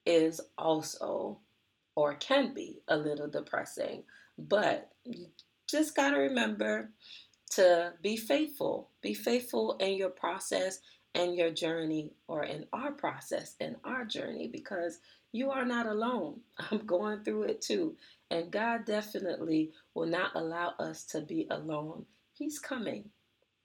is 0.07 0.41
also 0.59 1.39
or 1.95 2.15
can 2.15 2.55
be 2.55 2.81
a 2.89 2.97
little 2.97 3.29
depressing. 3.29 4.05
But 4.39 4.91
you 5.05 5.27
just 5.69 5.95
got 5.95 6.11
to 6.11 6.19
remember 6.19 6.91
to 7.53 7.93
be 8.03 8.17
faithful. 8.17 8.91
Be 9.03 9.15
faithful 9.15 9.77
in 9.79 9.97
your 9.97 10.11
process 10.11 10.81
and 11.15 11.37
your 11.37 11.51
journey, 11.51 12.13
or 12.27 12.45
in 12.45 12.65
our 12.73 12.93
process 12.93 13.55
and 13.61 13.77
our 13.85 14.07
journey, 14.07 14.49
because 14.49 14.99
you 15.33 15.51
are 15.51 15.67
not 15.67 15.87
alone. 15.87 16.41
I'm 16.71 16.87
going 16.87 17.23
through 17.23 17.45
it 17.45 17.61
too. 17.61 17.97
And 18.33 18.51
God 18.51 18.87
definitely 18.87 19.73
will 19.93 20.07
not 20.07 20.31
allow 20.35 20.73
us 20.79 21.05
to 21.09 21.21
be 21.21 21.47
alone. 21.51 22.07
He's 22.33 22.59
coming. 22.59 23.11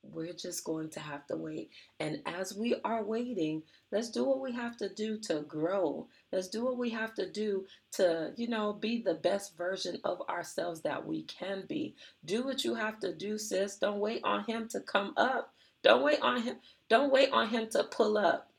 We're 0.04 0.34
just 0.34 0.66
going 0.66 0.90
to 0.90 1.00
have 1.00 1.26
to 1.28 1.38
wait. 1.38 1.70
And 2.02 2.20
as 2.26 2.54
we 2.54 2.76
are 2.84 3.02
waiting, 3.02 3.64
let's 3.94 4.10
do 4.10 4.26
what 4.26 4.42
we 4.42 4.52
have 4.52 4.76
to 4.78 4.94
do 4.94 5.20
to 5.20 5.44
grow. 5.44 6.10
Let's 6.34 6.50
do 6.50 6.66
what 6.66 6.78
we 6.78 6.90
have 6.90 7.14
to 7.16 7.32
do 7.32 7.66
to, 7.94 8.34
you 8.36 8.50
know, 8.50 8.74
be 8.74 9.02
the 9.02 9.14
best 9.14 9.56
version 9.58 10.02
of 10.04 10.22
ourselves 10.28 10.82
that 10.82 11.08
we 11.08 11.24
can 11.24 11.64
be. 11.70 11.96
Do 12.26 12.44
what 12.44 12.66
you 12.66 12.76
have 12.76 13.00
to 13.00 13.16
do, 13.16 13.38
sis. 13.38 13.78
Don't 13.78 14.02
wait 14.02 14.20
on 14.26 14.44
him 14.44 14.68
to 14.72 14.82
come 14.82 15.14
up. 15.16 15.54
Don't 15.82 16.04
wait 16.04 16.22
on 16.22 16.42
him. 16.42 16.58
Don't 16.90 17.12
wait 17.14 17.32
on 17.32 17.48
him 17.48 17.70
to 17.70 17.86
pull 17.86 18.18
up. 18.18 18.52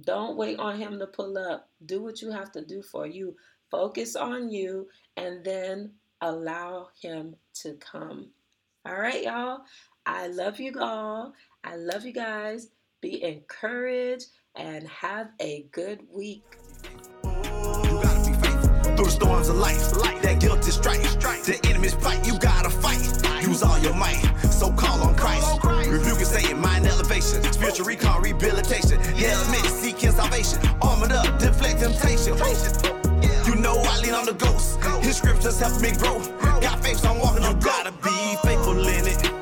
Don't 0.00 0.36
wait 0.36 0.58
on 0.58 0.78
him 0.78 0.98
to 0.98 1.06
pull 1.06 1.36
up. 1.36 1.68
Do 1.84 2.02
what 2.02 2.22
you 2.22 2.30
have 2.30 2.52
to 2.52 2.64
do 2.64 2.82
for 2.82 3.06
you. 3.06 3.36
Focus 3.70 4.16
on 4.16 4.50
you 4.50 4.88
and 5.16 5.44
then 5.44 5.92
allow 6.20 6.88
him 7.00 7.36
to 7.62 7.74
come. 7.74 8.30
All 8.84 8.96
right, 8.96 9.22
y'all. 9.24 9.60
I 10.06 10.28
love 10.28 10.60
you 10.60 10.72
all. 10.80 11.32
I 11.64 11.76
love 11.76 12.04
you 12.04 12.12
guys. 12.12 12.68
Be 13.00 13.22
encouraged 13.22 14.26
and 14.54 14.86
have 14.88 15.30
a 15.40 15.66
good 15.72 16.00
week. 16.10 16.44
You 17.24 18.00
gotta 18.02 18.30
be 18.30 18.36
faithful 18.36 18.96
through 18.96 19.10
storms 19.10 19.48
of 19.48 19.56
life. 19.56 19.92
That 20.22 20.38
guilt 20.40 20.66
is 20.66 20.74
strike. 20.74 21.02
The 21.02 21.60
enemy's 21.68 21.94
fight, 21.94 22.26
you 22.26 22.38
gotta 22.38 22.70
fight. 22.70 22.98
Use 23.42 23.62
all 23.62 23.78
your 23.78 23.94
might, 23.94 24.22
so 24.50 24.72
call 24.72 25.02
on 25.02 25.14
Christ. 25.14 25.62
Rebuke 25.62 26.18
and 26.18 26.26
Satan, 26.26 26.60
mind 26.60 26.86
elevation, 26.86 27.42
spiritual 27.52 27.86
recall, 27.86 28.20
rehabilitation. 28.20 29.00
Yeah, 29.16 29.40
admit 29.42 29.64
seeking 29.66 30.10
salvation, 30.10 30.58
armored 30.82 31.12
up, 31.12 31.38
deflect 31.38 31.80
temptation. 31.80 33.05
Lean 34.06 34.14
on 34.14 34.24
the 34.24 34.34
ghost. 34.34 34.78
His 35.02 35.16
scriptures 35.16 35.58
help 35.58 35.80
me 35.82 35.90
grow. 35.90 36.20
Got 36.60 36.80
faith, 36.80 37.00
so 37.00 37.08
I'm 37.08 37.18
walking 37.18 37.42
on. 37.42 37.58
Gotta 37.58 37.90
be 37.90 38.36
faithful 38.44 38.78
in 38.86 39.04
it. 39.04 39.35